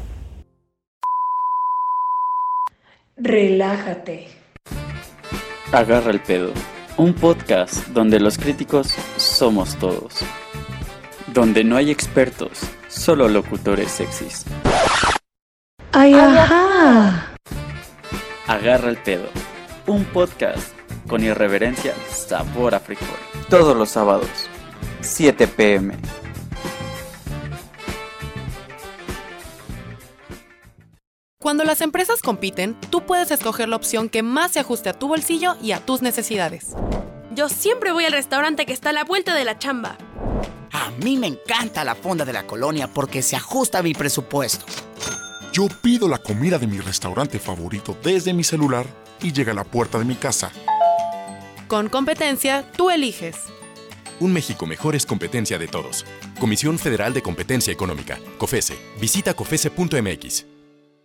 [3.23, 4.29] Relájate.
[5.71, 6.53] Agarra el pedo.
[6.97, 10.15] Un podcast donde los críticos somos todos.
[11.27, 14.45] Donde no hay expertos, solo locutores sexys.
[15.91, 17.31] ¡Ay, ajá!
[18.47, 19.29] Agarra el pedo.
[19.85, 20.73] Un podcast
[21.07, 23.07] con irreverencia, sabor a frijol.
[23.49, 24.49] Todos los sábados,
[25.01, 25.93] 7 pm.
[31.41, 35.07] Cuando las empresas compiten, tú puedes escoger la opción que más se ajuste a tu
[35.07, 36.75] bolsillo y a tus necesidades.
[37.33, 39.97] Yo siempre voy al restaurante que está a la vuelta de la chamba.
[40.71, 44.67] A mí me encanta la fonda de la colonia porque se ajusta a mi presupuesto.
[45.51, 48.85] Yo pido la comida de mi restaurante favorito desde mi celular
[49.23, 50.51] y llega a la puerta de mi casa.
[51.67, 53.35] Con competencia, tú eliges.
[54.19, 56.05] Un México mejor es competencia de todos.
[56.39, 58.77] Comisión Federal de Competencia Económica, COFESE.
[58.99, 60.50] Visita COFESE.mx.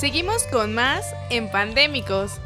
[0.00, 2.40] Seguimos con más en Pandémicos.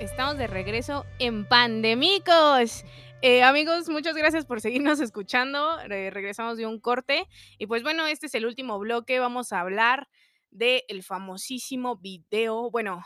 [0.00, 2.84] Estamos de regreso en Pandémicos.
[3.22, 5.78] Eh, amigos, muchas gracias por seguirnos escuchando.
[5.86, 7.26] Re- regresamos de un corte.
[7.58, 9.18] Y pues bueno, este es el último bloque.
[9.18, 10.08] Vamos a hablar
[10.50, 13.02] del famosísimo video, bueno,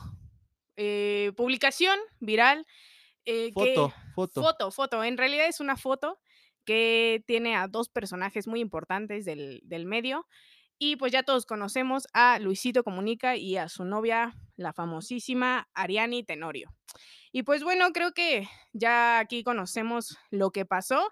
[0.77, 2.67] eh, publicación viral.
[3.29, 4.43] eh, que- Foto, foto.
[4.43, 5.05] Foto, foto.
[5.05, 6.19] En realidad es una foto
[6.65, 10.27] que tiene a dos personajes muy importantes del, del medio.
[10.79, 16.23] Y pues ya todos conocemos a Luisito Comunica y a su novia, la famosísima Ariani
[16.23, 16.75] Tenorio.
[17.33, 21.09] Y pues bueno, creo que ya aquí conocemos lo que pasó.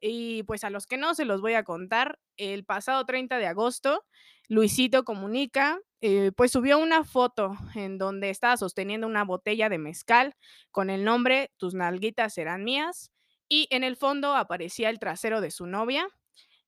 [0.00, 3.46] Y pues a los que no se los voy a contar, el pasado 30 de
[3.46, 4.04] agosto,
[4.48, 10.34] Luisito Comunica, eh, pues subió una foto en donde estaba sosteniendo una botella de mezcal
[10.70, 13.10] con el nombre Tus nalguitas serán mías.
[13.48, 16.06] Y en el fondo aparecía el trasero de su novia.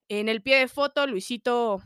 [0.09, 1.83] En el pie de foto, Luisito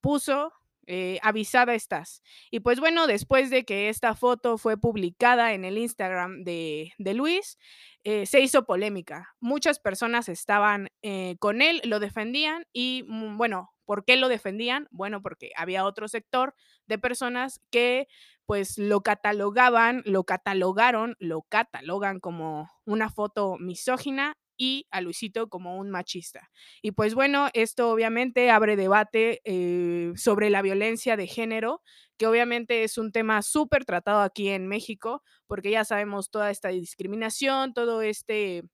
[0.00, 0.52] puso
[0.86, 2.20] eh, avisada estás.
[2.50, 7.14] Y pues bueno, después de que esta foto fue publicada en el Instagram de, de
[7.14, 7.58] Luis,
[8.02, 9.28] eh, se hizo polémica.
[9.38, 14.88] Muchas personas estaban eh, con él, lo defendían y mm, bueno, ¿por qué lo defendían?
[14.90, 16.54] Bueno, porque había otro sector
[16.86, 18.08] de personas que
[18.44, 25.78] pues lo catalogaban, lo catalogaron, lo catalogan como una foto misógina y a Luisito como
[25.78, 26.50] un machista.
[26.82, 31.82] Y pues bueno, esto obviamente abre debate eh, sobre la violencia de género,
[32.18, 36.68] que obviamente es un tema súper tratado aquí en México, porque ya sabemos toda esta
[36.68, 38.64] discriminación, todo este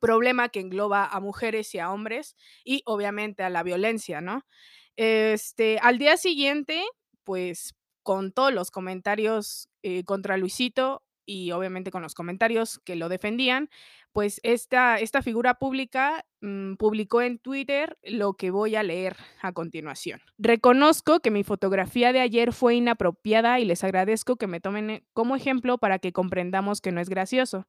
[0.00, 4.46] problema que engloba a mujeres y a hombres y obviamente a la violencia, ¿no?
[4.94, 6.84] Este, al día siguiente,
[7.24, 13.10] pues con todos los comentarios eh, contra Luisito y obviamente con los comentarios que lo
[13.10, 13.68] defendían,
[14.12, 19.52] pues esta, esta figura pública mm, publicó en Twitter lo que voy a leer a
[19.52, 20.22] continuación.
[20.38, 25.04] Reconozco que mi fotografía de ayer fue inapropiada y les agradezco que me tomen eh,
[25.12, 27.66] como ejemplo para que comprendamos que no es gracioso.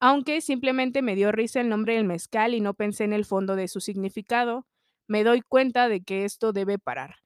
[0.00, 3.56] aunque simplemente me dio risa el nombre del mezcal y no pensé en el fondo
[3.56, 4.66] de su significado.
[5.06, 7.23] Me doy cuenta de que esto debe parar.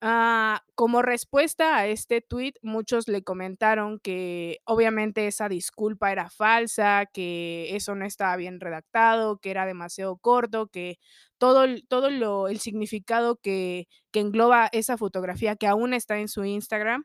[0.00, 7.06] Ah, como respuesta a este tuit, muchos le comentaron que obviamente esa disculpa era falsa,
[7.12, 10.98] que eso no estaba bien redactado, que era demasiado corto, que
[11.38, 16.44] todo todo lo, el significado que, que engloba esa fotografía que aún está en su
[16.44, 17.04] Instagram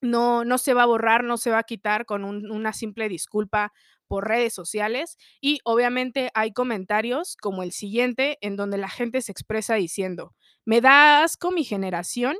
[0.00, 3.08] no, no se va a borrar, no se va a quitar con un- una simple
[3.08, 3.72] disculpa
[4.06, 5.16] por redes sociales.
[5.40, 10.80] Y obviamente hay comentarios como el siguiente en donde la gente se expresa diciendo, me
[10.80, 12.36] da asco mi generación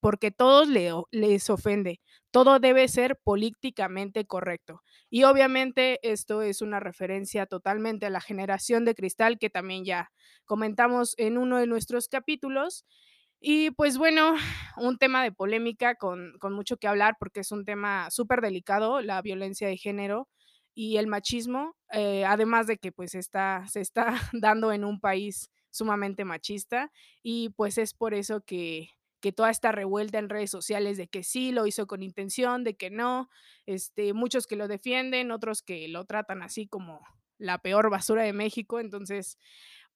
[0.00, 2.00] porque todos les ofende.
[2.30, 4.82] Todo debe ser políticamente correcto.
[5.08, 10.10] Y obviamente esto es una referencia totalmente a la generación de cristal que también ya
[10.44, 12.84] comentamos en uno de nuestros capítulos.
[13.40, 14.34] Y pues bueno,
[14.76, 19.00] un tema de polémica con, con mucho que hablar porque es un tema súper delicado,
[19.00, 20.28] la violencia de género
[20.74, 25.50] y el machismo, eh, además de que pues está, se está dando en un país
[25.74, 30.96] sumamente machista y pues es por eso que, que toda esta revuelta en redes sociales
[30.96, 33.28] de que sí lo hizo con intención, de que no,
[33.66, 37.00] este, muchos que lo defienden, otros que lo tratan así como
[37.38, 39.36] la peor basura de México, entonces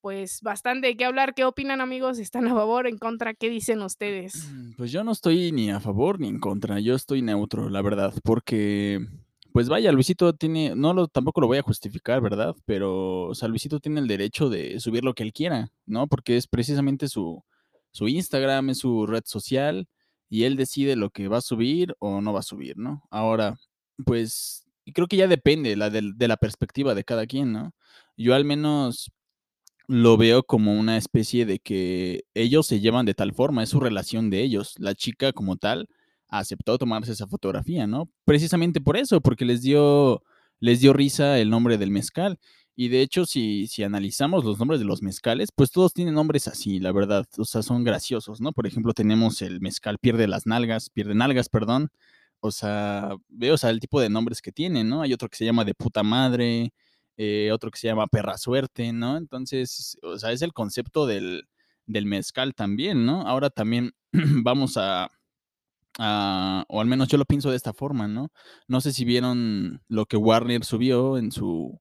[0.00, 1.34] pues bastante qué hablar.
[1.34, 2.18] ¿Qué opinan, amigos?
[2.18, 3.34] ¿Están a favor, en contra?
[3.34, 4.48] ¿Qué dicen ustedes?
[4.76, 8.14] Pues yo no estoy ni a favor ni en contra, yo estoy neutro, la verdad,
[8.22, 9.06] porque,
[9.52, 12.54] pues vaya, Luisito tiene, no lo, tampoco lo voy a justificar, ¿verdad?
[12.66, 16.06] Pero, o sea, Luisito tiene el derecho de subir lo que él quiera, ¿no?
[16.06, 17.42] Porque es precisamente su,
[17.92, 19.88] su Instagram, es su red social,
[20.28, 23.02] y él decide lo que va a subir o no va a subir, ¿no?
[23.10, 23.56] Ahora,
[24.04, 27.72] pues, creo que ya depende la del- de la perspectiva de cada quien, ¿no?
[28.16, 29.10] Yo al menos
[29.86, 33.80] lo veo como una especie de que ellos se llevan de tal forma, es su
[33.80, 34.74] relación de ellos.
[34.78, 35.88] La chica como tal
[36.28, 38.10] aceptó tomarse esa fotografía, ¿no?
[38.24, 40.22] Precisamente por eso, porque les dio,
[40.60, 42.38] les dio risa el nombre del mezcal.
[42.76, 46.46] Y de hecho, si, si analizamos los nombres de los mezcales, pues todos tienen nombres
[46.46, 47.26] así, la verdad.
[47.36, 48.52] O sea, son graciosos, ¿no?
[48.52, 51.90] Por ejemplo, tenemos el mezcal pierde las nalgas, pierde nalgas, perdón.
[52.40, 55.02] O sea, veo, o sea, el tipo de nombres que tienen, ¿no?
[55.02, 56.72] Hay otro que se llama de puta madre,
[57.16, 59.16] eh, otro que se llama perra suerte, ¿no?
[59.16, 61.48] Entonces, o sea, es el concepto del,
[61.86, 63.22] del mezcal también, ¿no?
[63.22, 65.10] Ahora también vamos a,
[65.98, 68.30] a- o al menos yo lo pienso de esta forma, ¿no?
[68.68, 71.78] No sé si vieron lo que Warner subió en su,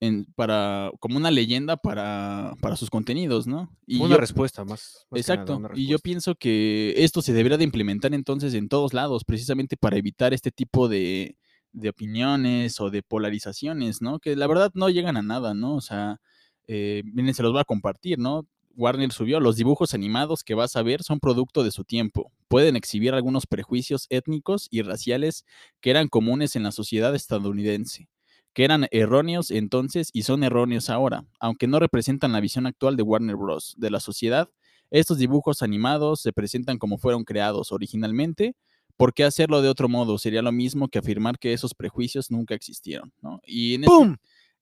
[0.00, 3.70] en, para, como una leyenda para, para sus contenidos, ¿no?
[3.98, 5.58] Fue una respuesta más- Exacto.
[5.60, 9.76] nada, y yo pienso que esto se debería de implementar entonces en todos lados, precisamente
[9.78, 11.36] para evitar este tipo de,
[11.72, 14.18] de opiniones o de polarizaciones, ¿no?
[14.18, 15.74] Que la verdad no llegan a nada, ¿no?
[15.76, 16.20] O sea,
[16.66, 18.46] eh, miren, se los voy a compartir, ¿no?
[18.76, 22.32] Warner subió, los dibujos animados que vas a ver son producto de su tiempo.
[22.48, 25.44] Pueden exhibir algunos prejuicios étnicos y raciales
[25.80, 28.08] que eran comunes en la sociedad estadounidense,
[28.52, 33.02] que eran erróneos entonces y son erróneos ahora, aunque no representan la visión actual de
[33.02, 33.74] Warner Bros.
[33.78, 34.50] de la sociedad.
[34.90, 38.54] Estos dibujos animados se presentan como fueron creados originalmente.
[38.96, 40.18] ¿Por qué hacerlo de otro modo?
[40.18, 43.12] Sería lo mismo que afirmar que esos prejuicios nunca existieron.
[43.44, 44.16] Y en ¡Pum!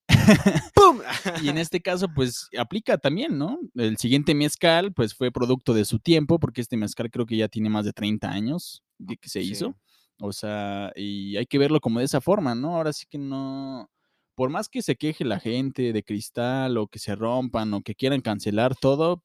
[1.42, 3.58] y en este caso, pues aplica también, ¿no?
[3.74, 7.48] El siguiente mezcal, pues fue producto de su tiempo, porque este mezcal creo que ya
[7.48, 9.76] tiene más de 30 años de que se hizo.
[10.20, 12.76] O sea, y hay que verlo como de esa forma, ¿no?
[12.76, 13.90] Ahora sí que no.
[14.34, 17.94] Por más que se queje la gente de cristal o que se rompan o que
[17.94, 19.22] quieran cancelar todo,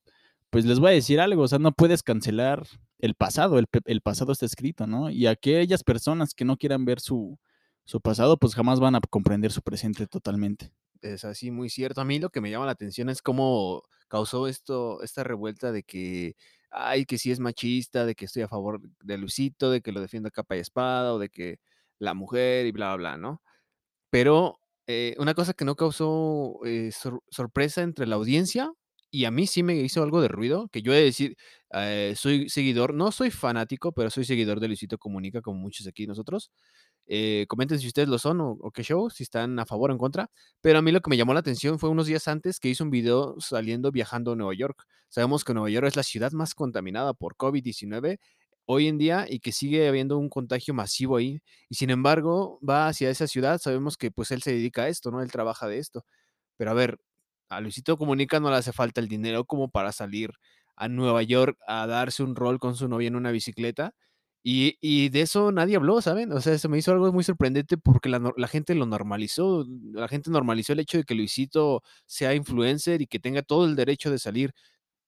[0.50, 2.66] pues les voy a decir algo, o sea, no puedes cancelar
[3.00, 5.10] el pasado, el, pasado está escrito, ¿no?
[5.10, 7.38] Y aquellas personas que no quieran ver su,
[7.88, 10.72] su pasado, pues jamás van a comprender su presente totalmente.
[11.02, 12.02] Es así, muy cierto.
[12.02, 15.84] A mí lo que me llama la atención es cómo causó esto, esta revuelta de
[15.84, 16.36] que,
[16.72, 20.02] ay, que sí es machista, de que estoy a favor de Luisito, de que lo
[20.02, 21.60] defiendo a capa y espada, o de que
[22.00, 23.42] la mujer y bla, bla, bla, ¿no?
[24.12, 28.72] Pero eh, una cosa que no causó eh, sor- sorpresa entre la audiencia,
[29.12, 31.38] y a mí sí me hizo algo de ruido, que yo he de decir,
[31.74, 36.08] eh, soy seguidor, no soy fanático, pero soy seguidor de Luisito Comunica, como muchos aquí
[36.08, 36.52] nosotros.
[37.08, 39.94] Eh, comenten si ustedes lo son o, o qué show, si están a favor o
[39.94, 40.30] en contra.
[40.62, 42.84] Pero a mí lo que me llamó la atención fue unos días antes que hizo
[42.84, 44.86] un video saliendo viajando a Nueva York.
[45.10, 48.20] Sabemos que Nueva York es la ciudad más contaminada por COVID-19
[48.66, 51.42] hoy en día y que sigue habiendo un contagio masivo ahí.
[51.70, 53.60] Y sin embargo, va hacia esa ciudad.
[53.60, 55.22] Sabemos que pues él se dedica a esto, ¿no?
[55.22, 56.06] Él trabaja de esto.
[56.58, 57.00] Pero a ver,
[57.50, 60.32] a Luisito Comunica no le hace falta el dinero como para salir
[60.76, 63.96] a Nueva York a darse un rol con su novia en una bicicleta.
[64.44, 66.32] Y, de eso nadie habló, ¿saben?
[66.32, 69.66] O sea, se me hizo algo muy sorprendente porque la, la gente lo normalizó.
[69.92, 73.76] La gente normalizó el hecho de que Luisito sea influencer y que tenga todo el
[73.76, 74.54] derecho de salir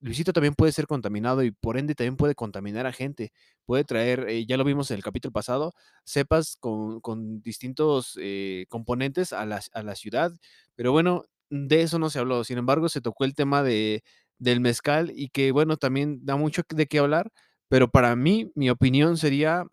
[0.02, 3.34] Luisito también puede ser contaminado y por ende también puede contaminar a gente.
[3.66, 5.74] Puede traer, eh, ya lo vimos en el capítulo pasado,
[6.06, 10.32] cepas con, con distintos eh, componentes a la, a la ciudad.
[10.76, 12.44] Pero bueno, de eso no se habló.
[12.46, 14.04] Sin embargo, se tocó el tema de,
[14.38, 17.30] del mezcal y que bueno, también da mucho de qué hablar.
[17.70, 19.66] Pero para mí, mi opinión sería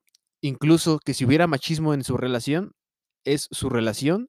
[0.43, 2.73] incluso que si hubiera machismo en su relación,
[3.25, 4.29] es su relación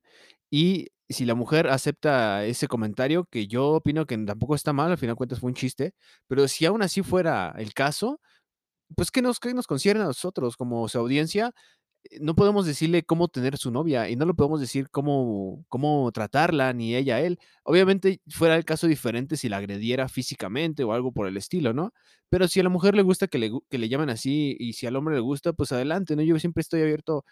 [0.52, 4.98] y si la mujer acepta ese comentario, que yo opino que tampoco está mal, al
[4.98, 5.94] final de cuentas fue un chiste,
[6.28, 8.20] pero si aún así fuera el caso,
[8.96, 11.54] pues ¿qué nos, qué nos concierne a nosotros como su audiencia?
[12.22, 16.74] No podemos decirle cómo tener su novia y no le podemos decir cómo, cómo tratarla,
[16.74, 17.40] ni ella a él.
[17.64, 21.94] Obviamente fuera el caso diferente si la agrediera físicamente o algo por el estilo, ¿no?
[22.30, 24.86] Pero si a la mujer le gusta que le, que le llamen así y si
[24.88, 26.22] al hombre le gusta, pues adelante, ¿no?
[26.24, 27.26] Yo siempre estoy abierto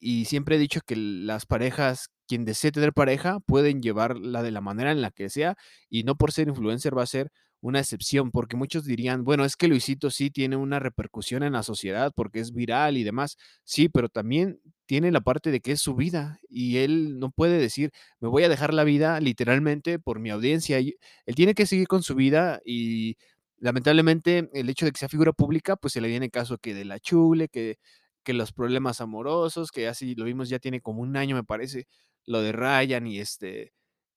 [0.00, 4.60] y siempre he dicho que las parejas, quien desee tener pareja, pueden llevarla de la
[4.60, 5.56] manera en la que sea
[5.88, 7.30] y no por ser influencer va a ser
[7.66, 11.62] una excepción, porque muchos dirían, bueno, es que Luisito sí tiene una repercusión en la
[11.64, 13.36] sociedad porque es viral y demás.
[13.64, 17.58] Sí, pero también tiene la parte de que es su vida y él no puede
[17.58, 17.90] decir,
[18.20, 20.78] me voy a dejar la vida literalmente por mi audiencia.
[20.80, 20.94] Y
[21.26, 23.16] Él tiene que seguir con su vida y
[23.58, 26.84] lamentablemente el hecho de que sea figura pública, pues se le viene caso que de
[26.84, 27.78] la chule, que
[28.24, 31.86] que los problemas amorosos, que así lo vimos ya tiene como un año, me parece,
[32.26, 33.72] lo de Ryan y este,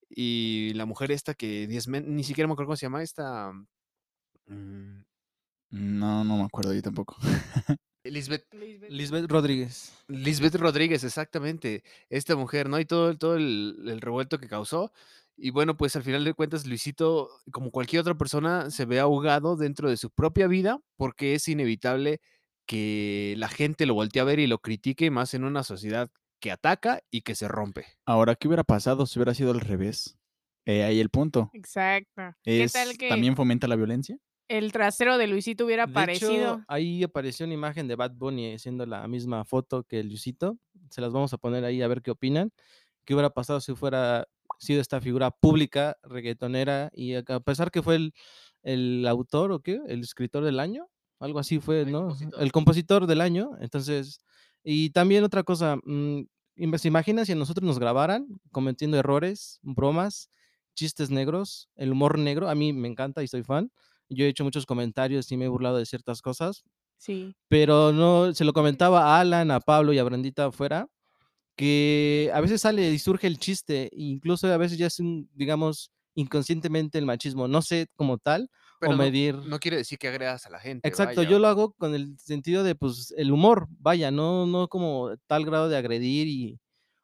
[0.09, 3.51] y la mujer esta que ni siquiera me acuerdo cómo se llama, esta
[4.47, 5.01] mm,
[5.71, 7.17] No, no me acuerdo yo tampoco.
[8.03, 8.45] Lisbeth,
[8.87, 9.93] Lisbeth Rodríguez.
[10.07, 12.79] Lisbeth Rodríguez, exactamente, esta mujer, ¿no?
[12.79, 14.91] Y todo, el- todo el, el revuelto que causó.
[15.37, 19.55] Y bueno, pues al final de cuentas, Luisito, como cualquier otra persona, se ve ahogado
[19.57, 22.19] dentro de su propia vida porque es inevitable
[22.65, 26.09] que la gente lo voltee a ver y lo critique, más en una sociedad
[26.39, 27.85] que ataca y que se rompe.
[28.05, 30.17] Ahora, ¿qué hubiera pasado si hubiera sido al revés?
[30.65, 31.49] Eh, ahí el punto.
[31.53, 32.21] Exacto.
[32.43, 34.17] ¿Qué tal que ¿También fomenta la violencia?
[34.47, 36.31] el trasero de Luisito hubiera De aparecido?
[36.31, 40.57] hecho, ahí apareció una imagen de Bad Bunny haciendo la misma foto que el Luisito.
[40.89, 42.51] Se las vamos a poner ahí a ver qué opinan.
[43.05, 44.27] ¿Qué hubiera pasado si fuera
[44.57, 48.13] sido esta figura pública, reggaetonera, y a a pesar que fue el,
[48.63, 50.87] el autor o qué, el escritor del año,
[51.19, 52.09] algo así fue, ¿no?
[52.39, 53.51] El compositor del año.
[53.61, 54.19] Entonces,
[54.63, 56.21] y también otra cosa, mm,
[56.57, 60.29] ima- ¿se imagina si a nosotros nos grabaran cometiendo errores, bromas,
[60.75, 62.49] chistes negros, el humor negro?
[62.49, 63.71] A mí me encanta y soy fan.
[64.09, 66.63] Yo he hecho muchos comentarios y me he burlado de ciertas cosas,
[66.97, 67.35] Sí.
[67.47, 70.87] pero no, se lo comentaba a Alan, a Pablo y a Brandita afuera,
[71.55, 75.91] que a veces sale y surge el chiste, incluso a veces ya es un, digamos,
[76.15, 78.49] inconscientemente el machismo, no sé como tal,
[78.79, 79.35] Pero o no, medir.
[79.35, 80.87] no quiere decir que agredas a la gente.
[80.87, 81.29] Exacto, vaya.
[81.29, 85.45] yo lo hago con el sentido de, pues, el humor, vaya, no, no como tal
[85.45, 86.59] grado de agredir y,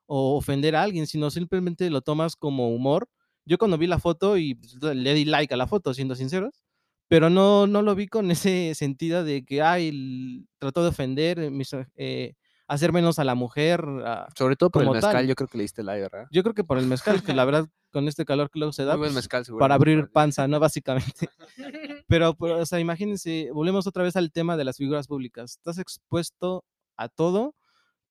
[0.07, 3.09] o ofender a alguien, sino simplemente lo tomas como humor.
[3.45, 6.63] Yo cuando vi la foto y pues, le di like a la foto, siendo sinceros,
[7.07, 11.49] pero no, no lo vi con ese sentido de que, ay, trató de ofender, eh,
[11.51, 12.33] miso- eh,
[12.67, 13.83] hacer menos a la mujer.
[14.05, 15.27] ah, Sobre todo por el mezcal, tal.
[15.27, 16.27] yo creo que le diste like, ¿verdad?
[16.31, 18.85] Yo creo que por el mezcal, que la verdad, con este calor que luego se
[18.85, 20.59] da, pues, mezcal, para abrir panza, ¿no?
[20.59, 21.29] Básicamente.
[22.07, 25.53] Pero, pero, o sea, imagínense, volvemos otra vez al tema de las figuras públicas.
[25.53, 26.63] Estás expuesto
[26.97, 27.55] a todo,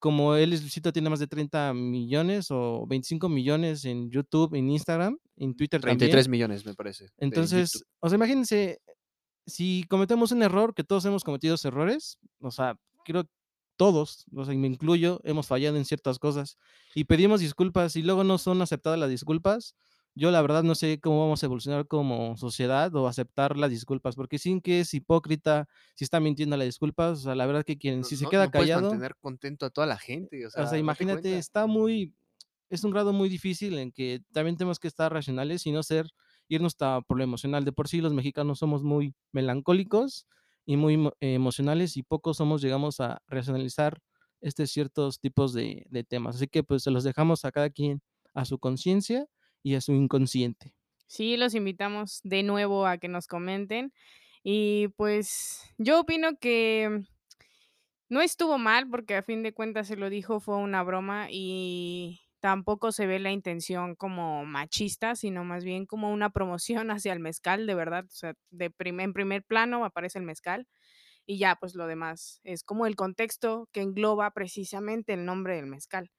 [0.00, 5.16] como él, Luisito, tiene más de 30 millones o 25 millones en YouTube, en Instagram,
[5.36, 6.30] en Twitter 33 también.
[6.30, 7.07] millones, me parece.
[7.18, 8.80] Entonces, o sea, imagínense,
[9.46, 12.74] si cometemos un error, que todos hemos cometido errores, o sea,
[13.05, 13.24] creo
[13.77, 16.59] todos, o sea, y me incluyo, hemos fallado en ciertas cosas
[16.95, 19.75] y pedimos disculpas y luego no son aceptadas las disculpas.
[20.16, 24.14] Yo la verdad no sé cómo vamos a evolucionar como sociedad o aceptar las disculpas,
[24.14, 25.66] porque sin que es hipócrita,
[25.97, 28.29] si está mintiendo las disculpas, o sea, la verdad que quien No, si se no-
[28.29, 30.47] queda no puedes callado, mantener contento a toda la gente.
[30.47, 32.14] O sea, o sea, imagínate, está muy,
[32.70, 36.09] es un grado muy difícil en que también tenemos que estar racionales y no ser,
[36.49, 37.64] irnos por lo emocional.
[37.64, 40.27] De por sí los mexicanos somos muy melancólicos
[40.67, 44.01] y muy emo- emocionales y pocos somos, llegamos a racionalizar
[44.41, 46.37] este ciertos tipos de, de temas.
[46.37, 48.03] Así que pues se los dejamos a cada quien
[48.35, 49.27] a su conciencia
[49.62, 50.75] y a su inconsciente.
[51.07, 53.93] Sí, los invitamos de nuevo a que nos comenten.
[54.43, 57.05] Y pues yo opino que
[58.09, 62.21] no estuvo mal porque a fin de cuentas se lo dijo, fue una broma y
[62.45, 67.20] tampoco se ve la intención como machista, sino más bien como una promoción hacia el
[67.20, 68.05] mezcal, de verdad.
[68.07, 70.68] O sea, de prim- en primer plano aparece el mezcal
[71.26, 75.66] y ya pues lo demás es como el contexto que engloba precisamente el nombre del
[75.66, 76.11] mezcal.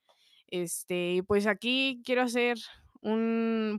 [0.47, 2.57] Este, pues aquí quiero hacer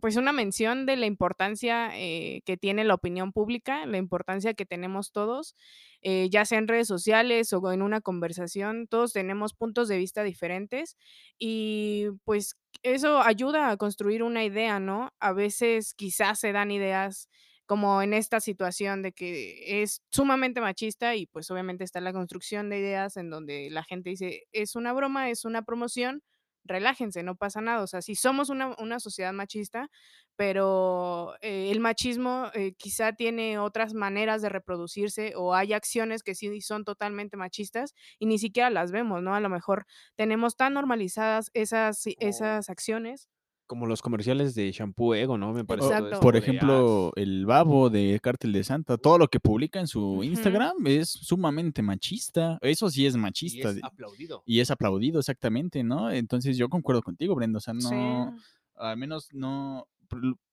[0.01, 4.67] pues una mención de la importancia eh, que tiene la opinión pública, la importancia que
[4.67, 5.57] tenemos todos,
[6.03, 10.23] eh, ya sea en redes sociales o en una conversación, todos tenemos puntos de vista
[10.23, 10.97] diferentes
[11.39, 15.11] y pues eso ayuda a construir una idea, ¿no?
[15.19, 17.29] A veces quizás se dan ideas
[17.67, 22.71] como en esta situación de que es sumamente machista y pues obviamente está la construcción
[22.71, 26.23] de ideas en donde la gente dice, es una broma, es una promoción,
[26.67, 27.83] relájense, no pasa nada.
[27.83, 29.89] O sea, sí somos una, una sociedad machista,
[30.37, 36.35] pero eh, el machismo eh, quizá tiene otras maneras de reproducirse o hay acciones que
[36.35, 39.35] sí son totalmente machistas y ni siquiera las vemos, ¿no?
[39.35, 39.87] A lo mejor
[40.17, 43.29] tenemos tan normalizadas esas, esas acciones.
[43.67, 45.53] Como los comerciales de shampoo Ego, ¿no?
[45.53, 45.89] Me parece.
[45.89, 49.81] O, todo esto por ejemplo, el babo de Cártel de Santa, todo lo que publica
[49.81, 50.23] en su.
[50.23, 52.59] Instagram es sumamente machista.
[52.63, 53.71] Eso sí es "Ah", y machista.
[53.71, 54.43] es aplaudido.
[54.47, 56.11] Y es aplaudido, exactamente, ¿no?
[56.11, 57.59] Entonces yo concuerdo contigo, Brenda.
[57.59, 57.89] O sea, Sí.
[57.91, 58.37] no,
[58.77, 59.89] al menos no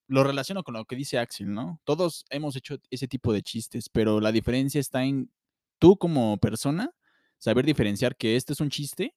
[0.08, 1.80] lo relaciono con lo que dice Axel, ¿no?
[1.84, 5.30] Todos hemos hecho ese tipo de chistes, pero la diferencia está en
[5.78, 6.90] tú como persona
[7.38, 9.14] saber diferenciar que este es un chiste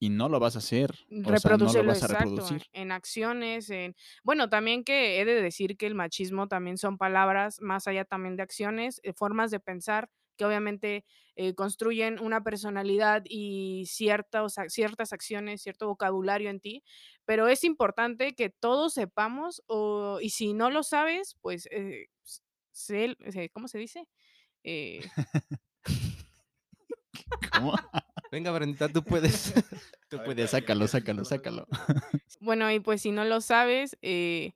[0.00, 0.92] y no lo vas a hacer.
[1.22, 2.64] O sea, no lo vas a exacto reproducir.
[2.72, 3.94] en acciones en
[4.24, 8.36] bueno también que he de decir que el machismo también son palabras más allá también
[8.36, 11.04] de acciones eh, formas de pensar que obviamente
[11.36, 16.82] eh, construyen una personalidad y ciertas ciertas acciones cierto vocabulario en ti
[17.26, 22.06] pero es importante que todos sepamos o y si no lo sabes pues eh,
[22.72, 23.16] sé-
[23.52, 24.06] cómo se dice
[24.64, 25.10] Eh,
[27.52, 27.74] ¿Cómo?
[28.30, 29.52] Venga, Brendita, tú puedes.
[30.08, 31.66] Tú puedes, sácalo, sácalo, sácalo.
[32.40, 34.54] Bueno, y pues si no lo sabes, eh,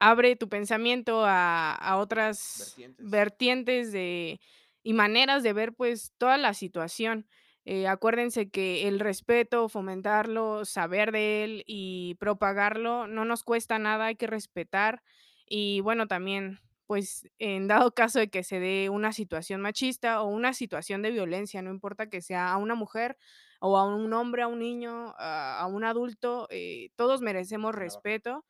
[0.00, 3.10] abre tu pensamiento a, a otras Vertientes.
[3.10, 4.40] vertientes de,
[4.82, 7.26] y maneras de ver pues toda la situación.
[7.64, 14.06] Eh, acuérdense que el respeto, fomentarlo, saber de él y propagarlo no nos cuesta nada,
[14.06, 15.02] hay que respetar.
[15.46, 20.28] Y bueno, también pues en dado caso de que se dé una situación machista o
[20.28, 23.16] una situación de violencia, no importa que sea a una mujer
[23.60, 28.44] o a un hombre, a un niño, a, a un adulto, eh, todos merecemos respeto,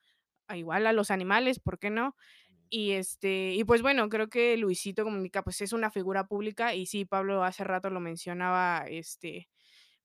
[0.49, 2.16] a igual a los animales, ¿por qué no?
[2.70, 6.87] Y este, y pues bueno, creo que Luisito Comunica pues es una figura pública y
[6.87, 9.49] sí, Pablo hace rato lo mencionaba, este,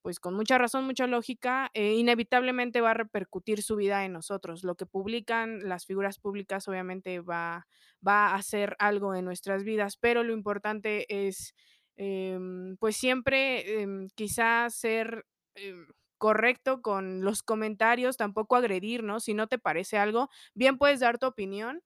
[0.02, 4.64] pues con mucha razón, mucha lógica, eh, inevitablemente va a repercutir su vida en nosotros.
[4.64, 7.68] Lo que publican las figuras públicas obviamente va,
[8.06, 11.54] va a hacer algo en nuestras vidas, pero lo importante es
[11.98, 15.26] em, pues siempre em, quizás ser
[15.56, 15.86] em,
[16.18, 19.20] correcto con los comentarios, tampoco agredir, ¿no?
[19.20, 21.82] Si no te parece algo, bien puedes dar tu opinión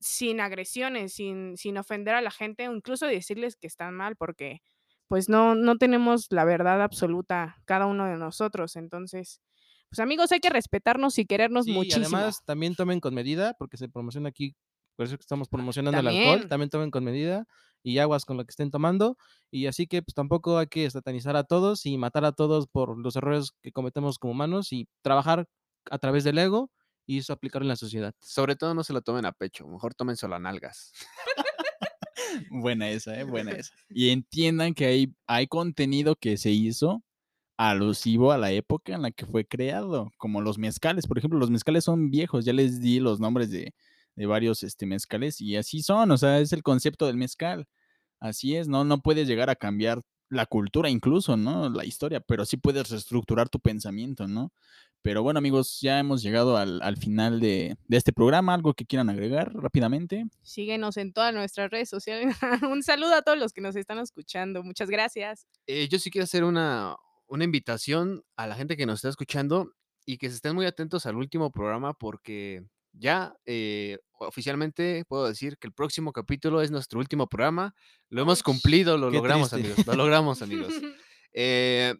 [0.00, 4.62] sin agresiones, sin, sin ofender a la gente incluso decirles que están mal, porque
[5.10, 8.76] pues no, no tenemos la verdad absoluta cada uno de nosotros.
[8.76, 9.40] Entonces,
[9.90, 12.16] pues amigos, hay que respetarnos y querernos Sí, y muchísimo.
[12.16, 14.54] además también tomen con medida, porque se promociona aquí,
[14.94, 16.70] por eso que estamos promocionando el alcohol, También.
[16.70, 17.44] tomen con medida
[17.82, 19.16] y aguas con lo que estén tomando.
[19.50, 22.96] Y así que pues tampoco hay que satanizar a todos y matar a todos por
[22.96, 25.48] los errores que cometemos como humanos y trabajar
[25.90, 26.70] a través del ego
[27.04, 28.14] y eso aplicarlo en la sociedad.
[28.20, 30.92] Sobre todo no se lo tomen a pecho, mejor tomen solo a nalgas.
[32.50, 33.24] Buena esa, ¿eh?
[33.24, 33.72] Buena esa.
[33.88, 37.02] Y entiendan que hay, hay contenido que se hizo
[37.56, 41.06] alusivo a la época en la que fue creado, como los mezcales.
[41.06, 43.74] Por ejemplo, los mezcales son viejos, ya les di los nombres de,
[44.16, 47.66] de varios este, mezcales y así son, o sea, es el concepto del mezcal.
[48.20, 48.84] Así es, ¿no?
[48.84, 51.68] No puedes llegar a cambiar la cultura incluso, ¿no?
[51.70, 54.52] La historia, pero sí puedes reestructurar tu pensamiento, ¿no?
[55.02, 58.52] Pero bueno, amigos, ya hemos llegado al, al final de, de este programa.
[58.54, 60.26] ¿Algo que quieran agregar rápidamente?
[60.42, 62.36] Síguenos en todas nuestras redes sociales.
[62.70, 64.62] Un saludo a todos los que nos están escuchando.
[64.62, 65.46] Muchas gracias.
[65.66, 66.96] Eh, yo sí quiero hacer una,
[67.28, 69.72] una invitación a la gente que nos está escuchando
[70.04, 75.56] y que se estén muy atentos al último programa porque ya eh, oficialmente puedo decir
[75.58, 77.74] que el próximo capítulo es nuestro último programa.
[78.08, 79.68] Lo hemos cumplido, lo qué logramos, triste.
[79.72, 79.86] amigos.
[79.86, 80.72] Lo logramos, amigos.
[81.32, 81.94] Eh,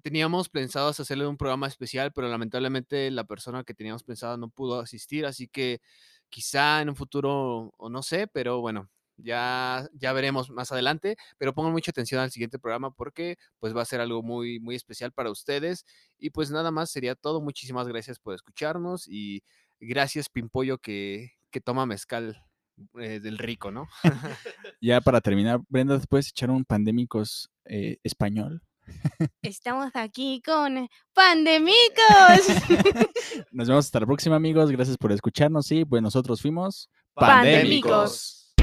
[0.00, 4.80] teníamos pensados hacerle un programa especial, pero lamentablemente la persona que teníamos pensado no pudo
[4.80, 5.80] asistir, así que
[6.28, 8.90] quizá en un futuro, o no sé, pero bueno,
[9.22, 13.82] ya, ya veremos más adelante, pero pongan mucha atención al siguiente programa porque pues va
[13.82, 15.84] a ser algo muy, muy especial para ustedes.
[16.18, 17.40] Y pues nada más sería todo.
[17.40, 19.42] Muchísimas gracias por escucharnos y
[19.78, 22.42] gracias Pimpollo que, que toma mezcal
[22.98, 23.88] eh, del rico, ¿no?
[24.80, 28.62] Ya para terminar, Brenda, ¿te puedes echar un pandémicos eh, español?
[29.42, 32.46] Estamos aquí con Pandemicos.
[33.52, 34.70] Nos vemos hasta la próxima, amigos.
[34.70, 38.54] Gracias por escucharnos y pues nosotros fuimos Pandémicos.